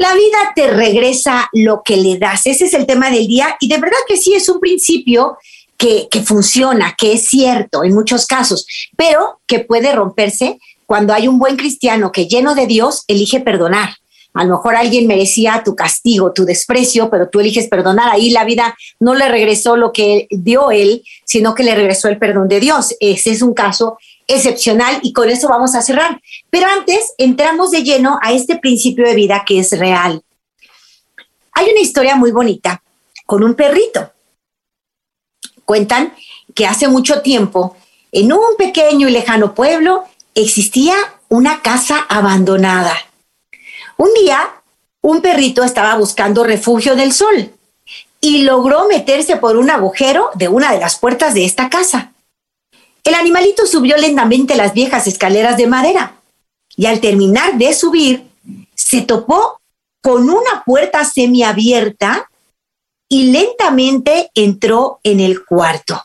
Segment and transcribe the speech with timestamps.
[0.00, 2.46] La vida te regresa lo que le das.
[2.46, 5.36] Ese es el tema del día y de verdad que sí es un principio
[5.76, 11.38] que, funciona, que es cierto en muchos casos, pero que puede romperse cuando hay un
[11.38, 13.90] buen cristiano que lleno de Dios elige perdonar.
[14.32, 18.10] A lo mejor alguien merecía tu castigo, tu desprecio, pero tú eliges perdonar.
[18.10, 22.16] Ahí la vida no le regresó lo que dio él, sino que le regresó el
[22.16, 22.96] perdón de Dios.
[23.00, 23.98] Ese es un caso
[24.30, 26.20] excepcional y con eso vamos a cerrar.
[26.50, 30.22] Pero antes entramos de lleno a este principio de vida que es real.
[31.52, 32.82] Hay una historia muy bonita
[33.26, 34.12] con un perrito.
[35.64, 36.14] Cuentan
[36.54, 37.76] que hace mucho tiempo,
[38.12, 40.94] en un pequeño y lejano pueblo, existía
[41.28, 42.96] una casa abandonada.
[43.96, 44.40] Un día,
[45.02, 47.52] un perrito estaba buscando refugio del sol
[48.20, 52.12] y logró meterse por un agujero de una de las puertas de esta casa.
[53.04, 56.16] El animalito subió lentamente las viejas escaleras de madera
[56.76, 58.26] y al terminar de subir,
[58.74, 59.60] se topó
[60.00, 62.30] con una puerta semiabierta
[63.08, 66.02] y lentamente entró en el cuarto.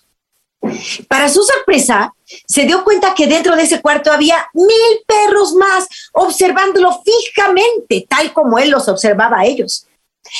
[1.07, 2.13] Para su sorpresa,
[2.47, 8.33] se dio cuenta que dentro de ese cuarto había mil perros más observándolo fijamente, tal
[8.33, 9.85] como él los observaba a ellos.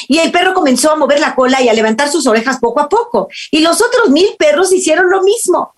[0.08, 2.90] Y el perro comenzó a mover la cola y a levantar sus orejas poco a
[2.90, 3.28] poco.
[3.52, 5.75] Y los otros mil perros hicieron lo mismo.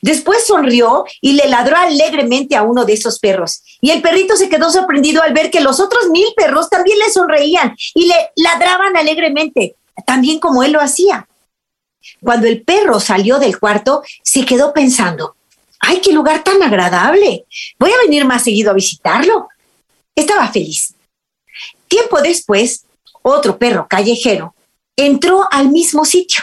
[0.00, 3.62] Después sonrió y le ladró alegremente a uno de esos perros.
[3.80, 7.10] Y el perrito se quedó sorprendido al ver que los otros mil perros también le
[7.10, 11.28] sonreían y le ladraban alegremente, también como él lo hacía.
[12.20, 15.36] Cuando el perro salió del cuarto, se quedó pensando,
[15.80, 17.46] ¡ay, qué lugar tan agradable!
[17.78, 19.48] Voy a venir más seguido a visitarlo.
[20.14, 20.94] Estaba feliz.
[21.88, 22.84] Tiempo después,
[23.22, 24.54] otro perro callejero
[24.96, 26.42] entró al mismo sitio,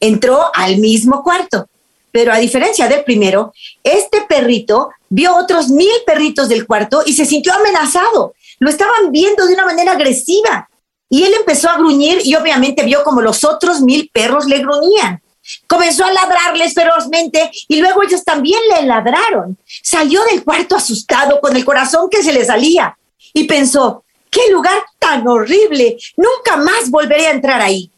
[0.00, 1.68] entró al mismo cuarto
[2.10, 3.52] pero a diferencia del primero,
[3.82, 8.34] este perrito vio otros mil perritos del cuarto y se sintió amenazado.
[8.58, 10.68] Lo estaban viendo de una manera agresiva.
[11.10, 15.22] Y él empezó a gruñir y obviamente vio como los otros mil perros le gruñían.
[15.66, 19.56] Comenzó a ladrarles ferozmente y luego ellos también le ladraron.
[19.82, 22.98] Salió del cuarto asustado con el corazón que se le salía
[23.32, 27.90] y pensó, qué lugar tan horrible, nunca más volveré a entrar ahí.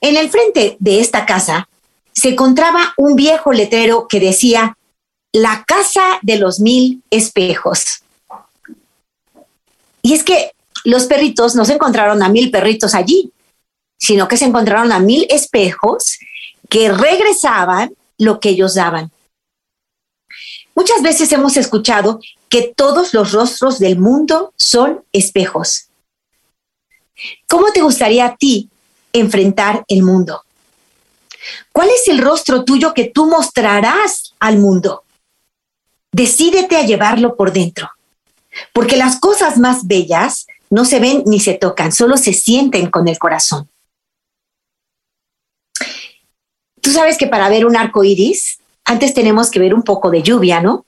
[0.00, 1.68] En el frente de esta casa
[2.20, 4.76] se encontraba un viejo letrero que decía,
[5.32, 8.02] la casa de los mil espejos.
[10.02, 10.52] Y es que
[10.84, 13.32] los perritos no se encontraron a mil perritos allí,
[13.96, 16.18] sino que se encontraron a mil espejos
[16.68, 19.10] que regresaban lo que ellos daban.
[20.74, 22.20] Muchas veces hemos escuchado
[22.50, 25.88] que todos los rostros del mundo son espejos.
[27.48, 28.68] ¿Cómo te gustaría a ti
[29.14, 30.42] enfrentar el mundo?
[31.72, 35.04] ¿Cuál es el rostro tuyo que tú mostrarás al mundo?
[36.12, 37.90] Decídete a llevarlo por dentro,
[38.72, 43.08] porque las cosas más bellas no se ven ni se tocan, solo se sienten con
[43.08, 43.68] el corazón.
[46.80, 50.22] Tú sabes que para ver un arco iris, antes tenemos que ver un poco de
[50.22, 50.86] lluvia, ¿no?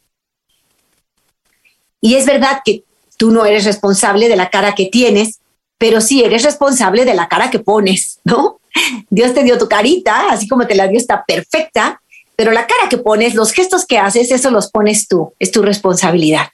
[2.01, 2.85] Y es verdad que
[3.17, 5.41] tú no eres responsable de la cara que tienes,
[5.79, 8.61] pero sí eres responsable de la cara que pones, ¿no?
[9.11, 12.01] Dios te dio tu carita, así como te la dio está perfecta,
[12.37, 15.63] pero la cara que pones, los gestos que haces, eso los pones tú, es tu
[15.63, 16.49] responsabilidad.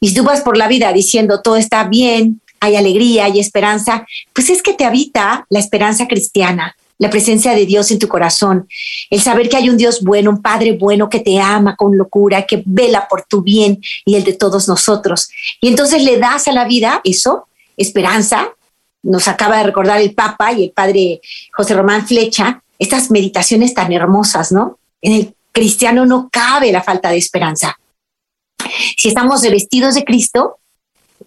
[0.00, 4.50] Y tú vas por la vida diciendo todo está bien, hay alegría, hay esperanza, pues
[4.50, 8.68] es que te habita la esperanza cristiana, la presencia de Dios en tu corazón,
[9.10, 12.46] el saber que hay un Dios bueno, un Padre bueno que te ama con locura,
[12.46, 15.28] que vela por tu bien y el de todos nosotros.
[15.60, 18.48] Y entonces le das a la vida eso, esperanza,
[19.02, 21.20] nos acaba de recordar el Papa y el Padre
[21.52, 24.78] José Román Flecha, estas meditaciones tan hermosas, ¿no?
[25.00, 27.78] En el cristiano no cabe la falta de esperanza.
[28.96, 30.58] Si estamos revestidos de Cristo,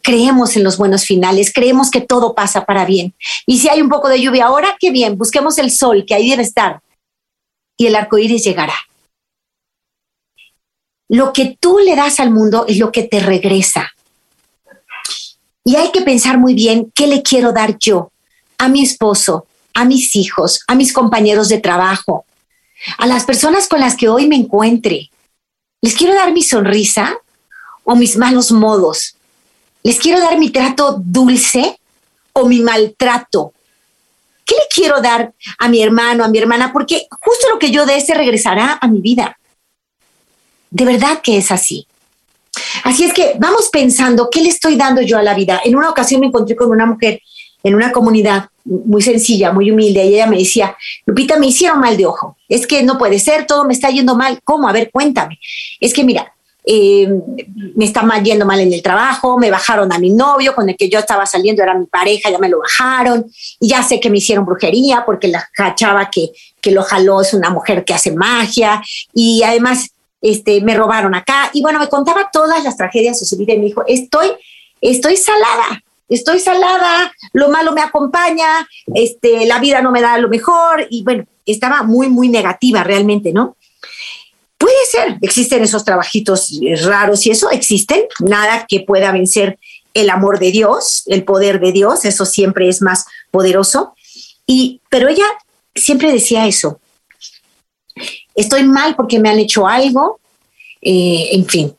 [0.01, 3.13] creemos en los buenos finales, creemos que todo pasa para bien.
[3.45, 6.29] Y si hay un poco de lluvia ahora, qué bien, busquemos el sol, que ahí
[6.29, 6.81] debe estar,
[7.77, 8.75] y el arco iris llegará.
[11.07, 13.94] Lo que tú le das al mundo es lo que te regresa.
[15.67, 18.11] Y hay que pensar muy bien qué le quiero dar yo
[18.59, 22.25] a mi esposo, a mis hijos, a mis compañeros de trabajo,
[22.99, 25.09] a las personas con las que hoy me encuentre.
[25.81, 27.17] ¿Les quiero dar mi sonrisa
[27.83, 29.15] o mis malos modos?
[29.81, 31.79] ¿Les quiero dar mi trato dulce
[32.33, 33.51] o mi maltrato?
[34.45, 36.71] ¿Qué le quiero dar a mi hermano, a mi hermana?
[36.71, 39.39] Porque justo lo que yo dé se regresará a mi vida.
[40.69, 41.87] De verdad que es así.
[42.83, 45.61] Así es que vamos pensando, ¿qué le estoy dando yo a la vida?
[45.63, 47.21] En una ocasión me encontré con una mujer
[47.63, 51.97] en una comunidad muy sencilla, muy humilde, y ella me decía, Lupita, me hicieron mal
[51.97, 54.67] de ojo, es que no puede ser, todo me está yendo mal, ¿cómo?
[54.67, 55.39] A ver, cuéntame.
[55.79, 56.31] Es que mira,
[56.63, 57.07] eh,
[57.75, 60.75] me está mal yendo mal en el trabajo, me bajaron a mi novio con el
[60.75, 63.25] que yo estaba saliendo, era mi pareja, ya me lo bajaron,
[63.59, 66.31] y ya sé que me hicieron brujería porque la chava que,
[66.61, 68.81] que lo jaló es una mujer que hace magia,
[69.13, 69.91] y además
[70.25, 73.59] este, me robaron acá, y bueno, me contaba todas las tragedias de su vida y
[73.59, 74.31] me dijo, estoy,
[74.81, 80.27] estoy salada, estoy salada, lo malo me acompaña, este, la vida no me da lo
[80.27, 83.55] mejor y bueno, estaba muy, muy negativa realmente, ¿no?
[84.57, 89.59] Puede ser, existen esos trabajitos raros y eso existen, nada que pueda vencer
[89.93, 93.93] el amor de Dios, el poder de Dios, eso siempre es más poderoso.
[94.47, 95.25] Y, pero ella
[95.75, 96.79] siempre decía eso,
[98.35, 100.19] estoy mal porque me han hecho algo,
[100.81, 101.75] eh, en fin.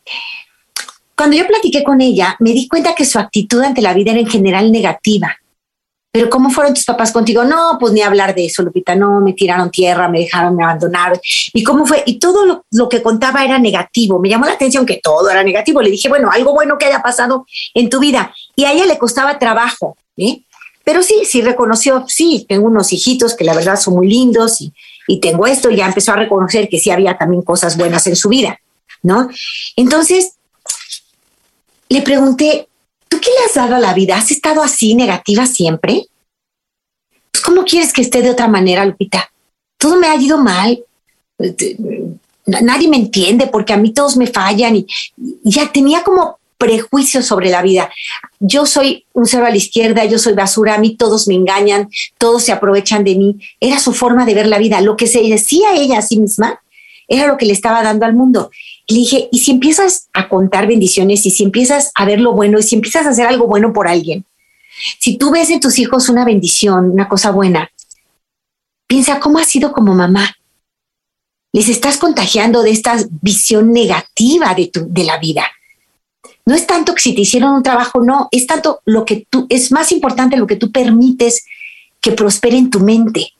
[1.16, 4.20] Cuando yo platiqué con ella, me di cuenta que su actitud ante la vida era
[4.20, 5.36] en general negativa.
[6.16, 7.44] Pero ¿cómo fueron tus papás contigo?
[7.44, 11.20] No, pues ni hablar de eso, Lupita, no, me tiraron tierra, me dejaron, me abandonaron.
[11.52, 12.02] ¿Y cómo fue?
[12.06, 14.18] Y todo lo, que contaba era negativo.
[14.18, 15.82] Me llamó la atención que todo era negativo.
[15.82, 17.44] Le dije, bueno, algo bueno que haya pasado
[17.74, 18.34] en tu vida.
[18.54, 20.42] Y a ella le costaba trabajo, ¿eh?
[20.84, 24.72] Pero sí, sí reconoció, sí, tengo unos hijitos que la verdad son muy lindos y,
[25.06, 28.16] y tengo esto, y ya empezó a reconocer que sí había también cosas buenas en
[28.16, 28.60] su vida,
[29.02, 29.28] ¿no?
[29.76, 30.32] Entonces,
[31.88, 32.68] le pregunté,
[33.08, 34.16] ¿tú qué le has dado a la vida?
[34.16, 36.06] ¿Has estado así negativa siempre?
[37.30, 39.30] Pues, ¿Cómo quieres que esté de otra manera, Lupita?
[39.78, 40.82] Todo me ha ido mal.
[42.46, 44.86] Nadie me entiende porque a mí todos me fallan y,
[45.42, 47.90] ya tenía como prejuicios sobre la vida.
[48.40, 51.88] Yo soy un cero a la izquierda, yo soy basura, a mí todos me engañan,
[52.18, 53.36] todos se aprovechan de mí.
[53.60, 54.80] Era su forma de ver la vida.
[54.80, 56.60] Lo que se decía ella a sí misma
[57.08, 58.50] era lo que le estaba dando al mundo.
[58.88, 62.58] Le dije, ¿y si empiezas a contar bendiciones y si empiezas a ver lo bueno
[62.58, 64.24] y si empiezas a hacer algo bueno por alguien?
[65.00, 67.70] Si tú ves en tus hijos una bendición, una cosa buena,
[68.86, 70.36] piensa cómo has sido como mamá.
[71.52, 75.46] Les estás contagiando de esta visión negativa de, tu, de la vida.
[76.46, 79.46] No es tanto que si te hicieron un trabajo, no, es tanto lo que tú,
[79.48, 81.44] es más importante lo que tú permites
[82.00, 83.32] que prospere en tu mente.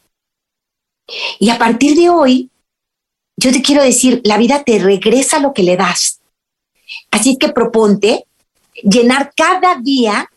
[1.38, 2.50] Y a partir de hoy,
[3.36, 6.20] yo te quiero decir, la vida te regresa lo que le das.
[7.12, 8.26] Así que proponte
[8.82, 10.30] llenar cada día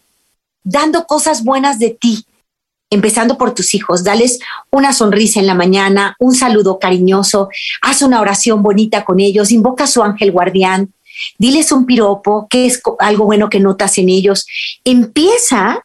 [0.64, 2.26] dando cosas buenas de ti,
[2.92, 4.04] empezando por tus hijos.
[4.04, 4.40] Dales
[4.70, 7.50] una sonrisa en la mañana, un saludo cariñoso,
[7.82, 10.94] haz una oración bonita con ellos, invoca a su ángel guardián,
[11.38, 14.46] diles un piropo, que es algo bueno que notas en ellos.
[14.84, 15.84] Empieza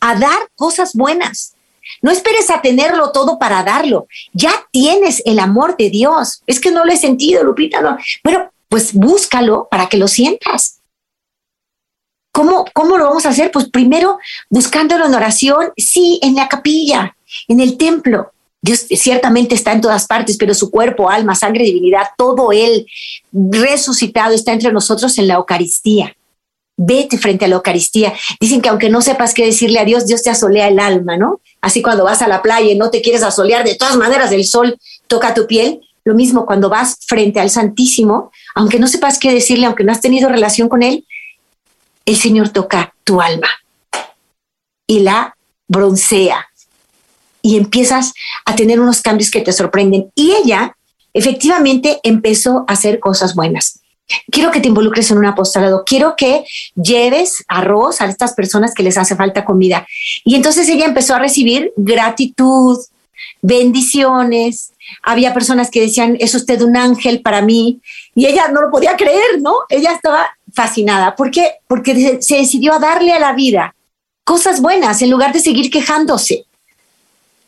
[0.00, 1.54] a dar cosas buenas.
[2.00, 4.06] No esperes a tenerlo todo para darlo.
[4.32, 6.42] Ya tienes el amor de Dios.
[6.46, 7.80] Es que no lo he sentido, Lupita.
[7.80, 7.96] No.
[8.24, 10.80] Bueno, pues búscalo para que lo sientas.
[12.32, 13.50] ¿Cómo, ¿Cómo lo vamos a hacer?
[13.52, 14.18] Pues primero
[14.48, 17.14] buscándolo en oración, sí, en la capilla,
[17.46, 18.31] en el templo.
[18.62, 22.86] Dios ciertamente está en todas partes, pero su cuerpo, alma, sangre, divinidad, todo Él
[23.32, 26.16] resucitado está entre nosotros en la Eucaristía.
[26.76, 28.14] Vete frente a la Eucaristía.
[28.40, 31.40] Dicen que aunque no sepas qué decirle a Dios, Dios te asolea el alma, ¿no?
[31.60, 34.44] Así cuando vas a la playa y no te quieres asolear, de todas maneras el
[34.44, 34.78] sol
[35.08, 35.80] toca tu piel.
[36.04, 40.00] Lo mismo cuando vas frente al Santísimo, aunque no sepas qué decirle, aunque no has
[40.00, 41.04] tenido relación con Él,
[42.06, 43.48] el Señor toca tu alma
[44.86, 45.36] y la
[45.68, 46.46] broncea
[47.42, 50.10] y empiezas a tener unos cambios que te sorprenden.
[50.14, 50.76] Y ella
[51.12, 53.82] efectivamente empezó a hacer cosas buenas
[54.30, 56.44] quiero que te involucres en un apostolado, quiero que
[56.74, 59.86] lleves arroz a estas personas que les hace falta comida.
[60.24, 62.78] Y entonces ella empezó a recibir gratitud,
[63.40, 64.72] bendiciones.
[65.02, 67.80] Había personas que decían, es usted un ángel para mí.
[68.14, 69.54] Y ella no lo podía creer, ¿no?
[69.68, 71.16] Ella estaba fascinada.
[71.16, 71.52] ¿Por qué?
[71.66, 73.74] Porque se decidió a darle a la vida
[74.24, 76.44] cosas buenas en lugar de seguir quejándose.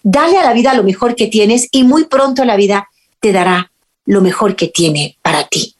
[0.04, 3.73] Dale a la vida lo mejor que tienes y muy pronto la vida te dará
[4.06, 5.75] lo mejor que tiene para ti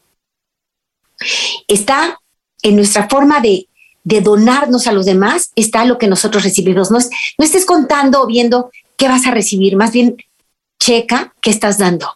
[1.69, 2.21] está
[2.63, 3.69] en nuestra forma de,
[4.05, 6.91] donarnos a los demás, está lo que nosotros recibimos.
[6.91, 6.99] No,
[7.39, 10.17] estés contando o viendo qué vas a recibir, más bien
[10.79, 12.09] checa qué estás dando,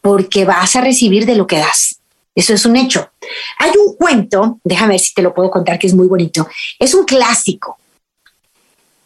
[0.00, 2.00] porque vas a recibir de lo que das.
[2.34, 3.10] Eso es un hecho.
[3.58, 6.48] Hay un cuento, déjame ver si te lo puedo contar, que es muy bonito.
[6.78, 7.76] Es un clásico.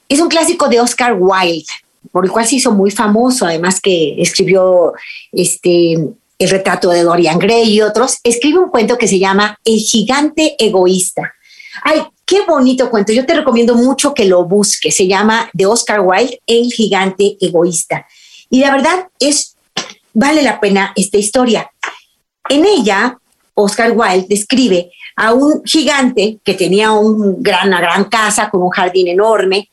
[0.08, 1.64] Es un clásico de Oscar Wilde,
[2.12, 4.92] por el cual se hizo muy famoso, además que escribió
[5.32, 5.92] este,
[6.38, 10.56] el retrato de Dorian Gray y otros, escribe un cuento que se llama El gigante
[10.58, 11.34] egoísta.
[11.82, 13.12] Ay, qué bonito cuento.
[13.12, 14.94] Yo te recomiendo mucho que lo busques.
[14.94, 18.06] Se llama de Oscar Wilde, El gigante egoísta.
[18.50, 19.56] Y la verdad es,
[20.12, 21.70] vale la pena esta historia.
[22.48, 23.18] En ella,
[23.54, 28.70] Oscar Wilde describe a un gigante que tenía un gran, una gran casa con un
[28.70, 29.70] jardín enorme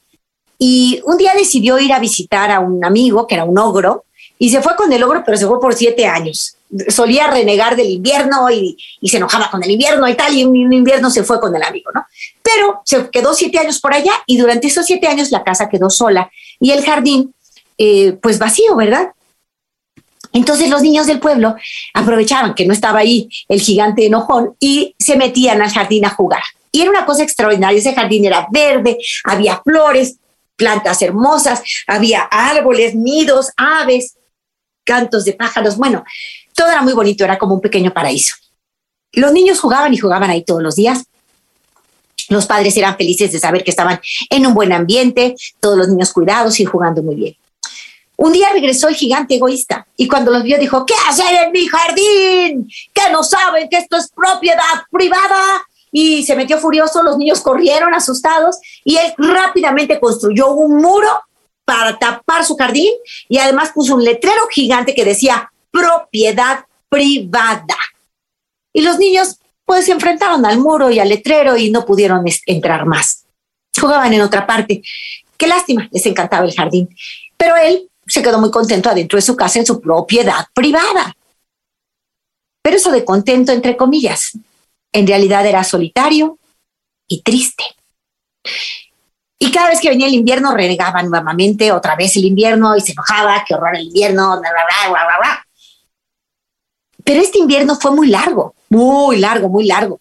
[0.63, 4.05] y un día decidió ir a visitar a un amigo que era un ogro
[4.37, 6.55] y se fue con el ogro, pero se fue por siete años.
[6.87, 11.09] Solía renegar del invierno y, se enojaba con el invierno y tal, y en invierno
[11.09, 12.05] se fue con el amigo, ¿no?
[12.43, 15.89] Pero se quedó siete años por allá y durante esos siete años la casa quedó
[15.89, 17.33] sola y el jardín,
[17.79, 19.13] eh, pues vacío, ¿verdad?
[20.31, 21.55] Entonces los niños del pueblo
[21.95, 26.43] aprovechaban que no estaba ahí el gigante enojón y se metían al jardín a jugar.
[26.71, 30.17] Y era una cosa extraordinaria, ese jardín era verde, había flores,
[30.61, 34.15] plantas hermosas, había árboles, nidos, aves,
[34.83, 36.03] cantos de pájaros, bueno,
[36.53, 38.35] todo era muy bonito, era como un pequeño paraíso.
[39.13, 41.03] Los niños jugaban y jugaban ahí todos los días.
[42.29, 43.99] Los padres eran felices de saber que estaban
[44.29, 47.35] en un buen ambiente, todos los niños cuidados y jugando muy bien.
[48.17, 51.65] Un día regresó el gigante egoísta y cuando los vio dijo, ¿qué hacen en mi
[51.65, 52.69] jardín?
[52.93, 55.65] ¿Que no saben que esto es propiedad privada?
[55.91, 61.09] Y se metió furioso, los niños corrieron asustados y él rápidamente construyó un muro
[61.65, 62.91] para tapar su jardín
[63.27, 67.77] y además puso un letrero gigante que decía propiedad privada.
[68.73, 72.85] Y los niños pues se enfrentaron al muro y al letrero y no pudieron entrar
[72.85, 73.25] más.
[73.79, 74.81] Jugaban en otra parte.
[75.37, 76.89] Qué lástima, les encantaba el jardín.
[77.37, 81.15] Pero él se quedó muy contento adentro de su casa en su propiedad privada.
[82.61, 84.37] Pero eso de contento, entre comillas,
[84.91, 86.37] en realidad era solitario
[87.07, 87.63] y triste.
[89.39, 92.91] Y cada vez que venía el invierno renegaba nuevamente otra vez el invierno y se
[92.91, 94.39] enojaba, qué horror el invierno,
[97.03, 99.99] Pero este invierno fue muy largo, muy largo, muy largo.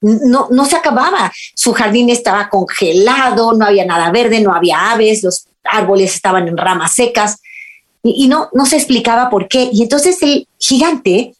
[0.00, 1.30] No, no se acababa.
[1.54, 6.56] Su jardín estaba congelado, no había nada verde, no había aves, los árboles estaban en
[6.56, 7.40] ramas secas
[8.02, 9.70] y, y no, no se explicaba por qué.
[9.72, 11.34] Y entonces el gigante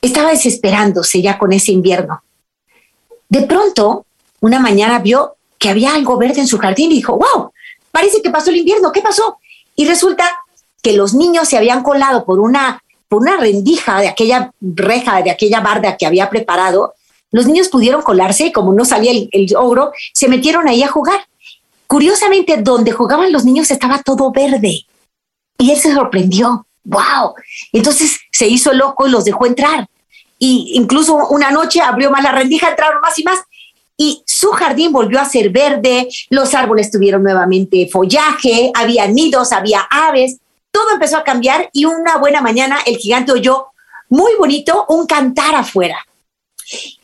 [0.00, 2.22] estaba desesperándose ya con ese invierno.
[3.28, 4.06] De pronto,
[4.40, 7.52] una mañana vio que había algo verde en su jardín y dijo, wow,
[7.90, 9.38] parece que pasó el invierno, ¿qué pasó?
[9.74, 10.28] Y resulta
[10.82, 15.30] que los niños se habían colado por una, por una rendija de aquella reja, de
[15.30, 16.94] aquella barda que había preparado.
[17.30, 20.88] Los niños pudieron colarse y como no salía el, el ogro, se metieron ahí a
[20.88, 21.20] jugar.
[21.86, 24.86] Curiosamente, donde jugaban los niños estaba todo verde.
[25.58, 26.66] Y él se sorprendió.
[26.84, 27.34] ¡Wow!
[27.72, 29.88] Entonces se hizo loco y los dejó entrar.
[30.38, 33.40] Y incluso una noche abrió más la rendija, entraron más y más
[34.00, 39.80] y su jardín volvió a ser verde, los árboles tuvieron nuevamente follaje, había nidos, había
[39.90, 40.36] aves,
[40.70, 43.66] todo empezó a cambiar y una buena mañana el gigante oyó
[44.08, 45.98] muy bonito un cantar afuera.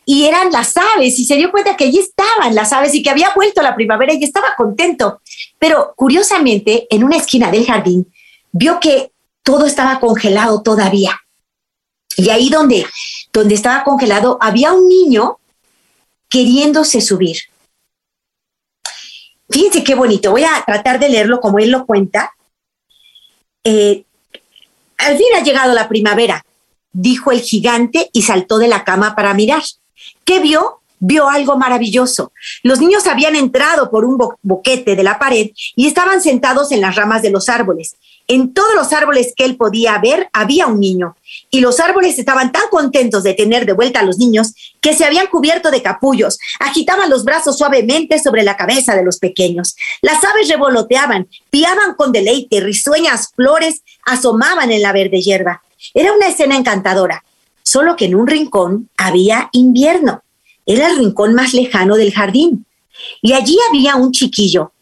[0.04, 3.10] Y eran las aves y se dio cuenta que allí estaban las aves y que
[3.10, 5.20] había vuelto la primavera y estaba contento.
[5.58, 8.06] Pero curiosamente, en una esquina del jardín,
[8.52, 9.10] vio que
[9.42, 11.23] todo estaba congelado todavía.
[12.16, 12.86] Y ahí donde,
[13.32, 15.38] donde estaba congelado había un niño
[16.28, 17.38] queriéndose subir.
[19.50, 22.32] Fíjense qué bonito, voy a tratar de leerlo como él lo cuenta.
[23.62, 24.04] Eh,
[24.98, 26.44] al fin ha llegado la primavera,
[26.92, 29.62] dijo el gigante y saltó de la cama para mirar.
[30.24, 30.80] ¿Qué vio?
[30.98, 32.32] Vio algo maravilloso.
[32.62, 36.96] Los niños habían entrado por un boquete de la pared y estaban sentados en las
[36.96, 37.96] ramas de los árboles.
[38.26, 41.14] En todos los árboles que él podía ver había un niño,
[41.50, 45.04] y los árboles estaban tan contentos de tener de vuelta a los niños que se
[45.04, 49.76] habían cubierto de capullos, agitaban los brazos suavemente sobre la cabeza de los pequeños.
[50.00, 55.62] Las aves revoloteaban, piaban con deleite, risueñas flores asomaban en la verde hierba.
[55.92, 57.24] Era una escena encantadora,
[57.62, 60.22] solo que en un rincón había invierno.
[60.64, 62.64] Era el rincón más lejano del jardín.
[63.20, 64.72] Y allí había un chiquillo.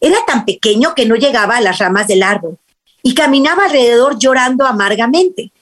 [0.00, 2.58] Era tan pequeño que no llegaba a las ramas del árbol
[3.06, 5.52] y caminaba alrededor llorando amargamente.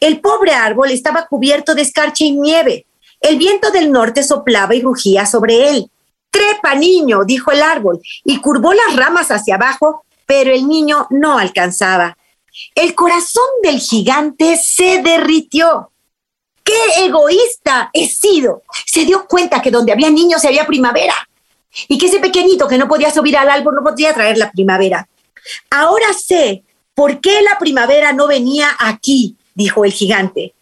[0.00, 2.86] El pobre árbol estaba cubierto de escarcha y nieve.
[3.20, 5.88] El viento del norte soplaba y rugía sobre él.
[6.28, 11.38] Trepa, niño, dijo el árbol, y curvó las ramas hacia abajo, pero el niño no
[11.38, 12.18] alcanzaba.
[12.74, 15.92] El corazón del gigante se derritió.
[16.64, 18.62] ¡Qué egoísta he sido!
[18.86, 21.14] Se dio cuenta que donde había niños había primavera
[21.86, 25.08] y que ese pequeñito que no podía subir al árbol no podía traer la primavera.
[25.70, 26.64] Ahora sé
[26.98, 29.36] ¿Por qué la primavera no venía aquí?
[29.54, 30.54] dijo el gigante.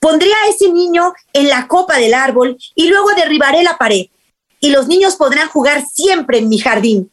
[0.00, 4.06] Pondré a ese niño en la copa del árbol y luego derribaré la pared.
[4.58, 7.12] Y los niños podrán jugar siempre en mi jardín.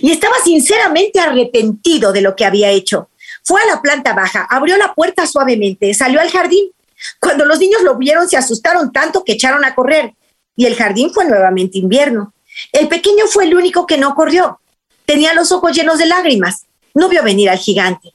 [0.00, 3.08] Y estaba sinceramente arrepentido de lo que había hecho.
[3.42, 6.70] Fue a la planta baja, abrió la puerta suavemente, salió al jardín.
[7.18, 10.14] Cuando los niños lo vieron, se asustaron tanto que echaron a correr.
[10.54, 12.32] Y el jardín fue nuevamente invierno.
[12.70, 14.60] El pequeño fue el único que no corrió.
[15.04, 16.66] Tenía los ojos llenos de lágrimas.
[16.94, 18.14] No vio venir al gigante.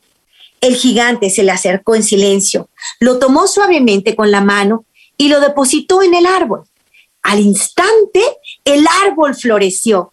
[0.61, 2.69] El gigante se le acercó en silencio,
[2.99, 4.85] lo tomó suavemente con la mano
[5.17, 6.63] y lo depositó en el árbol.
[7.21, 8.21] Al instante,
[8.65, 10.11] el árbol floreció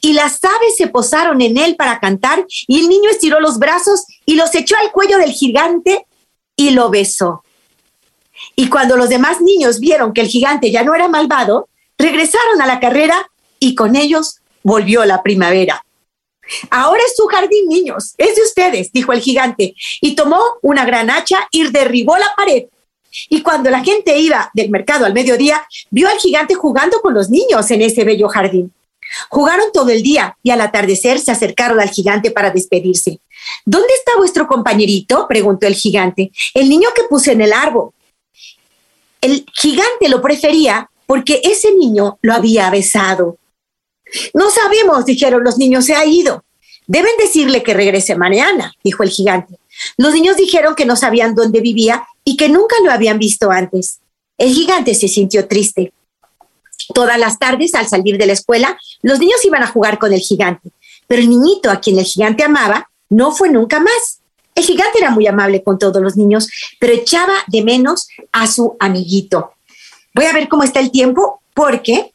[0.00, 4.04] y las aves se posaron en él para cantar y el niño estiró los brazos
[4.24, 6.06] y los echó al cuello del gigante
[6.56, 7.42] y lo besó.
[8.56, 12.66] Y cuando los demás niños vieron que el gigante ya no era malvado, regresaron a
[12.66, 15.84] la carrera y con ellos volvió la primavera.
[16.70, 21.10] Ahora es su jardín, niños, es de ustedes, dijo el gigante, y tomó una gran
[21.10, 22.64] hacha y derribó la pared.
[23.28, 27.28] Y cuando la gente iba del mercado al mediodía, vio al gigante jugando con los
[27.28, 28.72] niños en ese bello jardín.
[29.28, 33.20] Jugaron todo el día y al atardecer se acercaron al gigante para despedirse.
[33.64, 35.26] ¿Dónde está vuestro compañerito?
[35.28, 36.30] preguntó el gigante.
[36.54, 37.90] El niño que puse en el árbol.
[39.20, 43.36] El gigante lo prefería porque ese niño lo había besado.
[44.34, 46.44] No sabemos, dijeron los niños, se ha ido.
[46.86, 49.58] Deben decirle que regrese mañana, dijo el gigante.
[49.96, 54.00] Los niños dijeron que no sabían dónde vivía y que nunca lo habían visto antes.
[54.38, 55.92] El gigante se sintió triste.
[56.94, 60.20] Todas las tardes, al salir de la escuela, los niños iban a jugar con el
[60.20, 60.70] gigante,
[61.06, 64.20] pero el niñito a quien el gigante amaba no fue nunca más.
[64.54, 68.76] El gigante era muy amable con todos los niños, pero echaba de menos a su
[68.80, 69.52] amiguito.
[70.14, 72.12] Voy a ver cómo está el tiempo porque,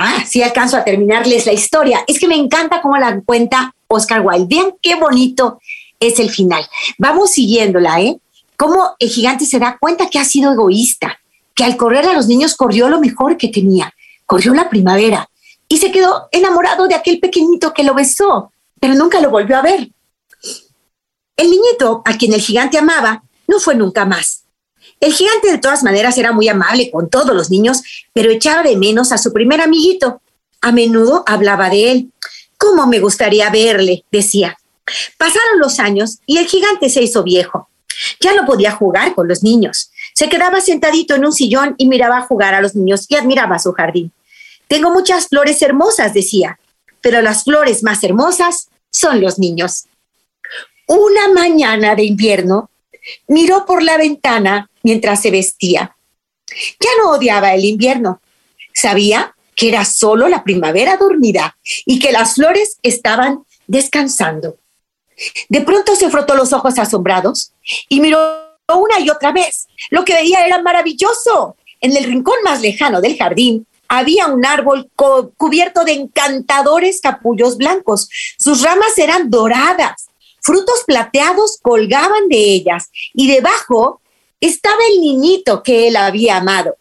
[0.00, 2.02] ah, sí alcanzo a terminarles la historia.
[2.06, 4.46] Es que me encanta cómo la cuenta Oscar Wilde.
[4.48, 5.60] Vean qué bonito
[6.00, 6.66] es el final.
[6.98, 8.18] Vamos siguiéndola, ¿eh?
[8.56, 11.20] Cómo el gigante se da cuenta que ha sido egoísta,
[11.54, 13.94] que al correr a los niños corrió lo mejor que tenía,
[14.26, 15.28] corrió la primavera
[15.68, 19.62] y se quedó enamorado de aquel pequeñito que lo besó, pero nunca lo volvió a
[19.62, 19.90] ver.
[21.36, 24.44] El niñito a quien el gigante amaba no fue nunca más.
[25.00, 28.76] El gigante de todas maneras era muy amable con todos los niños, pero echaba de
[28.76, 30.20] menos a su primer amiguito.
[30.60, 32.12] A menudo hablaba de él.
[32.58, 34.04] ¿Cómo me gustaría verle?
[34.12, 34.58] decía.
[35.16, 37.70] Pasaron los años y el gigante se hizo viejo.
[38.20, 39.90] Ya no podía jugar con los niños.
[40.14, 43.72] Se quedaba sentadito en un sillón y miraba jugar a los niños y admiraba su
[43.72, 44.12] jardín.
[44.68, 46.58] Tengo muchas flores hermosas, decía,
[47.00, 49.86] pero las flores más hermosas son los niños.
[50.86, 52.70] Una mañana de invierno,
[53.28, 55.96] miró por la ventana mientras se vestía.
[56.80, 58.20] Ya no odiaba el invierno.
[58.74, 64.56] Sabía que era solo la primavera dormida y que las flores estaban descansando.
[65.48, 67.52] De pronto se frotó los ojos asombrados
[67.88, 68.18] y miró
[68.68, 69.66] una y otra vez.
[69.90, 71.56] Lo que veía era maravilloso.
[71.80, 74.88] En el rincón más lejano del jardín había un árbol
[75.36, 78.08] cubierto de encantadores capullos blancos.
[78.38, 80.09] Sus ramas eran doradas,
[80.42, 84.00] frutos plateados colgaban de ellas y debajo
[84.40, 86.76] estaba el niñito que él había amado.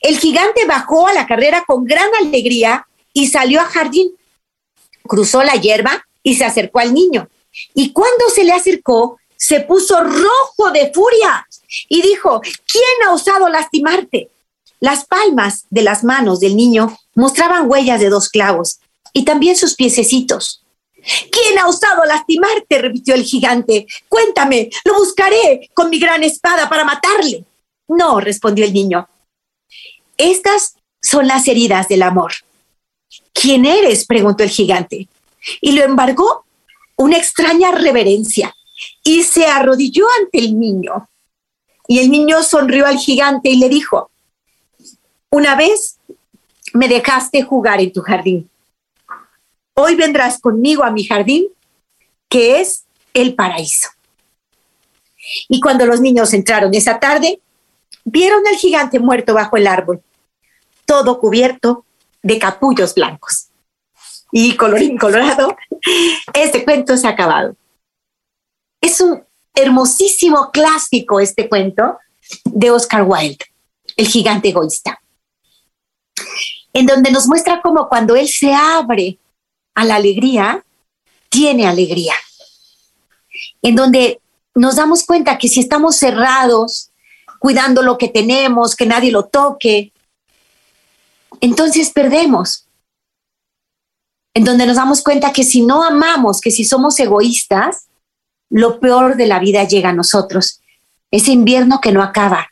[0.00, 4.16] El gigante bajó a la carrera con gran alegría y salió al jardín.
[5.02, 7.28] Cruzó la hierba y se acercó al niño.
[7.74, 11.46] Y cuando se le acercó, se puso rojo de furia
[11.88, 14.30] y dijo, ¿quién ha osado lastimarte?
[14.80, 18.80] Las palmas de las manos del niño mostraban huellas de dos clavos
[19.12, 20.65] y también sus piececitos.
[21.30, 22.78] ¿Quién ha osado lastimarte?
[22.78, 23.86] repitió el gigante.
[24.08, 27.44] Cuéntame, lo buscaré con mi gran espada para matarle.
[27.88, 29.08] No, respondió el niño.
[30.16, 32.32] Estas son las heridas del amor.
[33.32, 34.06] ¿Quién eres?
[34.06, 35.08] preguntó el gigante.
[35.60, 36.44] Y lo embargó
[36.96, 38.54] una extraña reverencia
[39.04, 41.08] y se arrodilló ante el niño.
[41.86, 44.10] Y el niño sonrió al gigante y le dijo,
[45.30, 45.98] una vez
[46.72, 48.50] me dejaste jugar en tu jardín
[49.78, 51.48] Hoy vendrás conmigo a mi jardín,
[52.30, 53.90] que es el paraíso.
[55.50, 57.40] Y cuando los niños entraron esa tarde,
[58.02, 60.02] vieron al gigante muerto bajo el árbol,
[60.86, 61.84] todo cubierto
[62.22, 63.48] de capullos blancos.
[64.32, 65.54] Y colorín colorado,
[66.32, 67.54] este cuento se ha acabado.
[68.80, 69.22] Es un
[69.54, 71.98] hermosísimo clásico este cuento
[72.44, 73.44] de Oscar Wilde,
[73.94, 75.02] el gigante egoísta,
[76.72, 79.18] en donde nos muestra cómo cuando él se abre
[79.76, 80.64] a la alegría,
[81.28, 82.14] tiene alegría.
[83.62, 84.20] En donde
[84.54, 86.90] nos damos cuenta que si estamos cerrados,
[87.38, 89.92] cuidando lo que tenemos, que nadie lo toque,
[91.40, 92.66] entonces perdemos.
[94.34, 97.86] En donde nos damos cuenta que si no amamos, que si somos egoístas,
[98.48, 100.62] lo peor de la vida llega a nosotros.
[101.10, 102.48] Ese invierno que no acaba,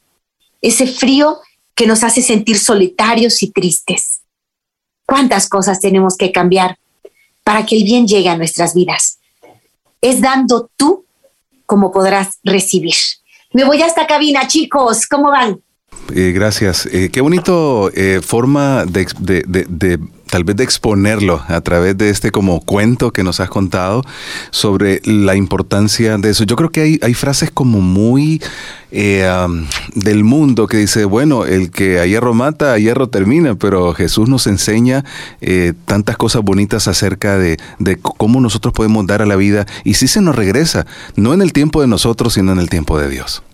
[0.60, 1.40] ese frío
[1.74, 4.20] que nos hace sentir solitarios y tristes.
[5.06, 6.78] ¿Cuántas cosas tenemos que cambiar
[7.44, 9.18] para que el bien llegue a nuestras vidas.
[10.00, 11.04] Es dando tú
[11.66, 12.94] como podrás recibir.
[13.52, 15.60] Me voy a esta cabina, chicos, ¿cómo van?
[16.12, 16.86] Eh, gracias.
[16.86, 19.06] Eh, qué bonito eh, forma de,
[19.46, 19.98] de,
[20.34, 24.02] tal vez de exponerlo a través de este como cuento que nos has contado
[24.50, 26.42] sobre la importancia de eso.
[26.42, 28.42] Yo creo que hay, hay frases como muy
[28.90, 34.28] del mundo que dice, bueno, el que a hierro mata, a hierro termina, pero Jesús
[34.28, 35.04] nos enseña
[35.84, 40.08] tantas cosas bonitas acerca de, de, cómo nosotros podemos dar a la vida y si
[40.08, 43.44] se nos regresa, no en el tiempo de nosotros, sino en el tiempo de Dios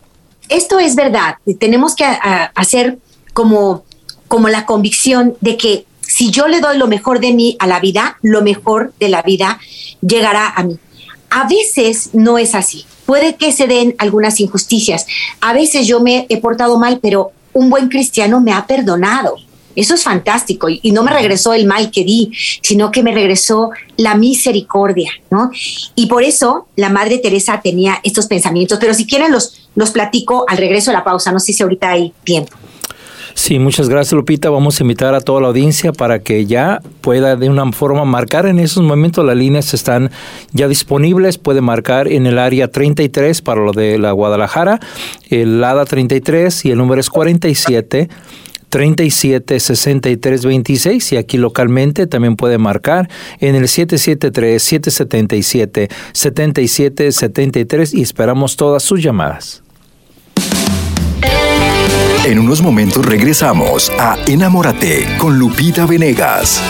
[0.48, 1.36] esto es verdad.
[1.60, 2.98] Tenemos que hacer
[3.32, 3.84] como,
[4.26, 7.78] como la convicción de que si yo le doy lo mejor de mí a la
[7.78, 9.60] vida, lo mejor de la vida
[10.00, 10.76] llegará a mí.
[11.30, 12.84] A veces no es así.
[13.06, 15.06] Puede que se den algunas injusticias.
[15.40, 19.36] A veces yo me he portado mal, pero un buen cristiano me ha perdonado.
[19.76, 23.70] Eso es fantástico y, no me regresó el mal que di, sino que me regresó
[23.96, 25.52] la misericordia, ¿no?
[25.94, 30.44] Y por eso la Madre Teresa tenía estos pensamientos, pero si quieren los, los platico
[30.48, 32.56] al regreso de la pausa, no sé si ahorita hay tiempo.
[33.34, 34.50] Sí, muchas gracias Lupita.
[34.50, 38.46] Vamos a invitar a toda la audiencia para que ya pueda de una forma marcar
[38.46, 39.24] en esos momentos.
[39.24, 40.10] Las líneas están
[40.52, 41.38] ya disponibles.
[41.38, 44.80] Puede marcar en el área 33 para lo de la Guadalajara,
[45.28, 48.08] el ADA 33 y el número es 47
[48.68, 57.94] 37 63 26 y aquí localmente también puede marcar en el 773 777 77 73
[57.94, 59.62] y esperamos todas sus llamadas.
[62.22, 66.62] En unos momentos regresamos a Enamórate con Lupita Venegas.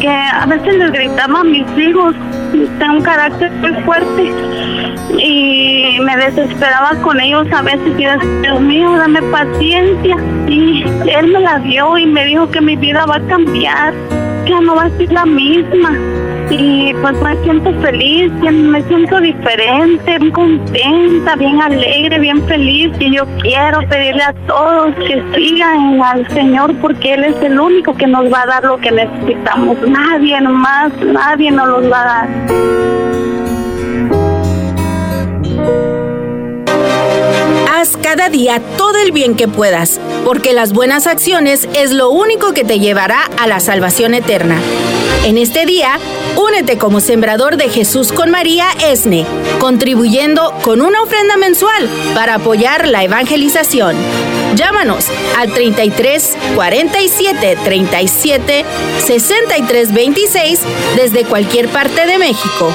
[0.00, 2.16] Que a veces les gritamos a mis hijos,
[2.80, 4.32] tengo un carácter muy fuerte
[5.16, 10.16] y me desesperaba con ellos a veces y decía, Dios mío, dame paciencia.
[10.48, 13.94] Y él me la dio y me dijo que mi vida va a cambiar,
[14.46, 15.96] que no va a ser la misma.
[16.50, 22.92] Y pues me siento feliz, me siento diferente, bien contenta, bien alegre, bien feliz.
[22.98, 27.94] Y yo quiero pedirle a todos que sigan al Señor porque Él es el único
[27.94, 29.76] que nos va a dar lo que necesitamos.
[29.86, 32.79] Nadie más, nadie nos lo va a dar.
[37.80, 42.62] Cada día todo el bien que puedas, porque las buenas acciones es lo único que
[42.62, 44.60] te llevará a la salvación eterna.
[45.24, 45.98] En este día,
[46.36, 49.24] únete como sembrador de Jesús con María Esne,
[49.58, 53.96] contribuyendo con una ofrenda mensual para apoyar la evangelización.
[54.56, 55.06] Llámanos
[55.38, 58.64] al 33 47 37
[59.06, 60.60] 63 26
[60.96, 62.74] desde cualquier parte de México.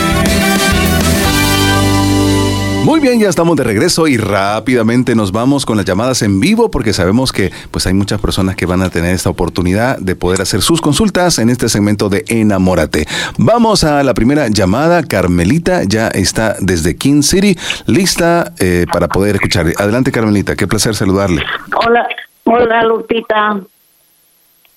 [2.83, 6.71] Muy bien, ya estamos de regreso y rápidamente nos vamos con las llamadas en vivo
[6.71, 10.41] porque sabemos que pues hay muchas personas que van a tener esta oportunidad de poder
[10.41, 13.05] hacer sus consultas en este segmento de Enamórate.
[13.37, 15.03] Vamos a la primera llamada.
[15.03, 19.67] Carmelita ya está desde King City, lista eh, para poder escuchar.
[19.77, 21.43] Adelante, Carmelita, qué placer saludarle.
[21.85, 22.07] Hola,
[22.45, 23.61] hola Lupita.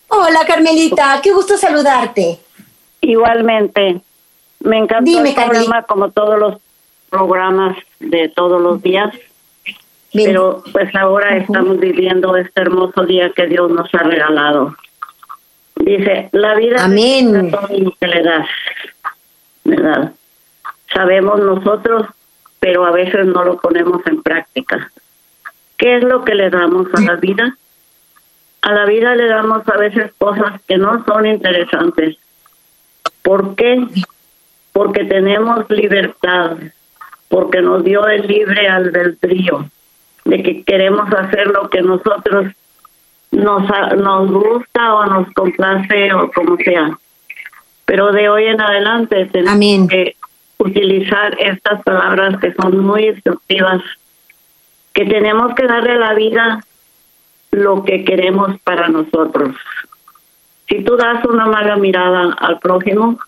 [0.08, 2.38] Hola, Carmelita, qué gusto saludarte.
[3.00, 4.02] Igualmente.
[4.60, 6.63] Me encanta el programa como todos los
[7.14, 9.14] programas de todos los días.
[10.12, 14.76] Pero pues ahora estamos viviendo este hermoso día que Dios nos ha regalado.
[15.76, 17.46] Dice, la vida Amén.
[17.46, 18.48] es todo lo que le das,
[19.64, 20.12] ¿verdad?
[20.92, 22.06] Sabemos nosotros,
[22.60, 24.90] pero a veces no lo ponemos en práctica.
[25.76, 27.56] ¿Qué es lo que le damos a la vida?
[28.62, 32.16] A la vida le damos a veces cosas que no son interesantes.
[33.22, 33.84] ¿Por qué?
[34.72, 36.56] Porque tenemos libertad
[37.34, 39.68] porque nos dio el libre albedrío
[40.24, 42.46] de que queremos hacer lo que nosotros
[43.32, 43.62] nos,
[43.96, 46.96] nos gusta o nos complace o como sea.
[47.86, 50.14] Pero de hoy en adelante tenemos que
[50.58, 53.82] utilizar estas palabras que son muy instructivas,
[54.92, 56.60] que tenemos que darle a la vida
[57.50, 59.56] lo que queremos para nosotros.
[60.68, 63.18] Si tú das una mala mirada al prójimo,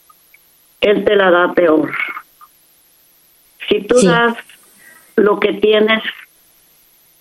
[0.81, 1.91] él te la da peor.
[3.69, 4.37] Si tú das
[5.17, 6.03] lo que tienes,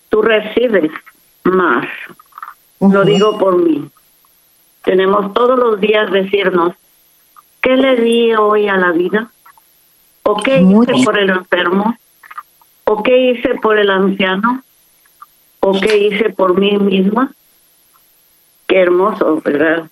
[0.08, 0.90] tú recibes
[1.44, 1.86] más.
[2.80, 3.88] Lo digo por mí.
[4.84, 6.74] Tenemos todos los días decirnos,
[7.60, 9.30] ¿qué le di hoy a la vida?
[10.22, 11.96] ¿O qué hice por el enfermo?
[12.84, 14.62] ¿O qué hice por el anciano?
[15.60, 17.32] ¿O qué hice por mí misma?
[18.66, 19.88] Qué hermoso, ¿verdad?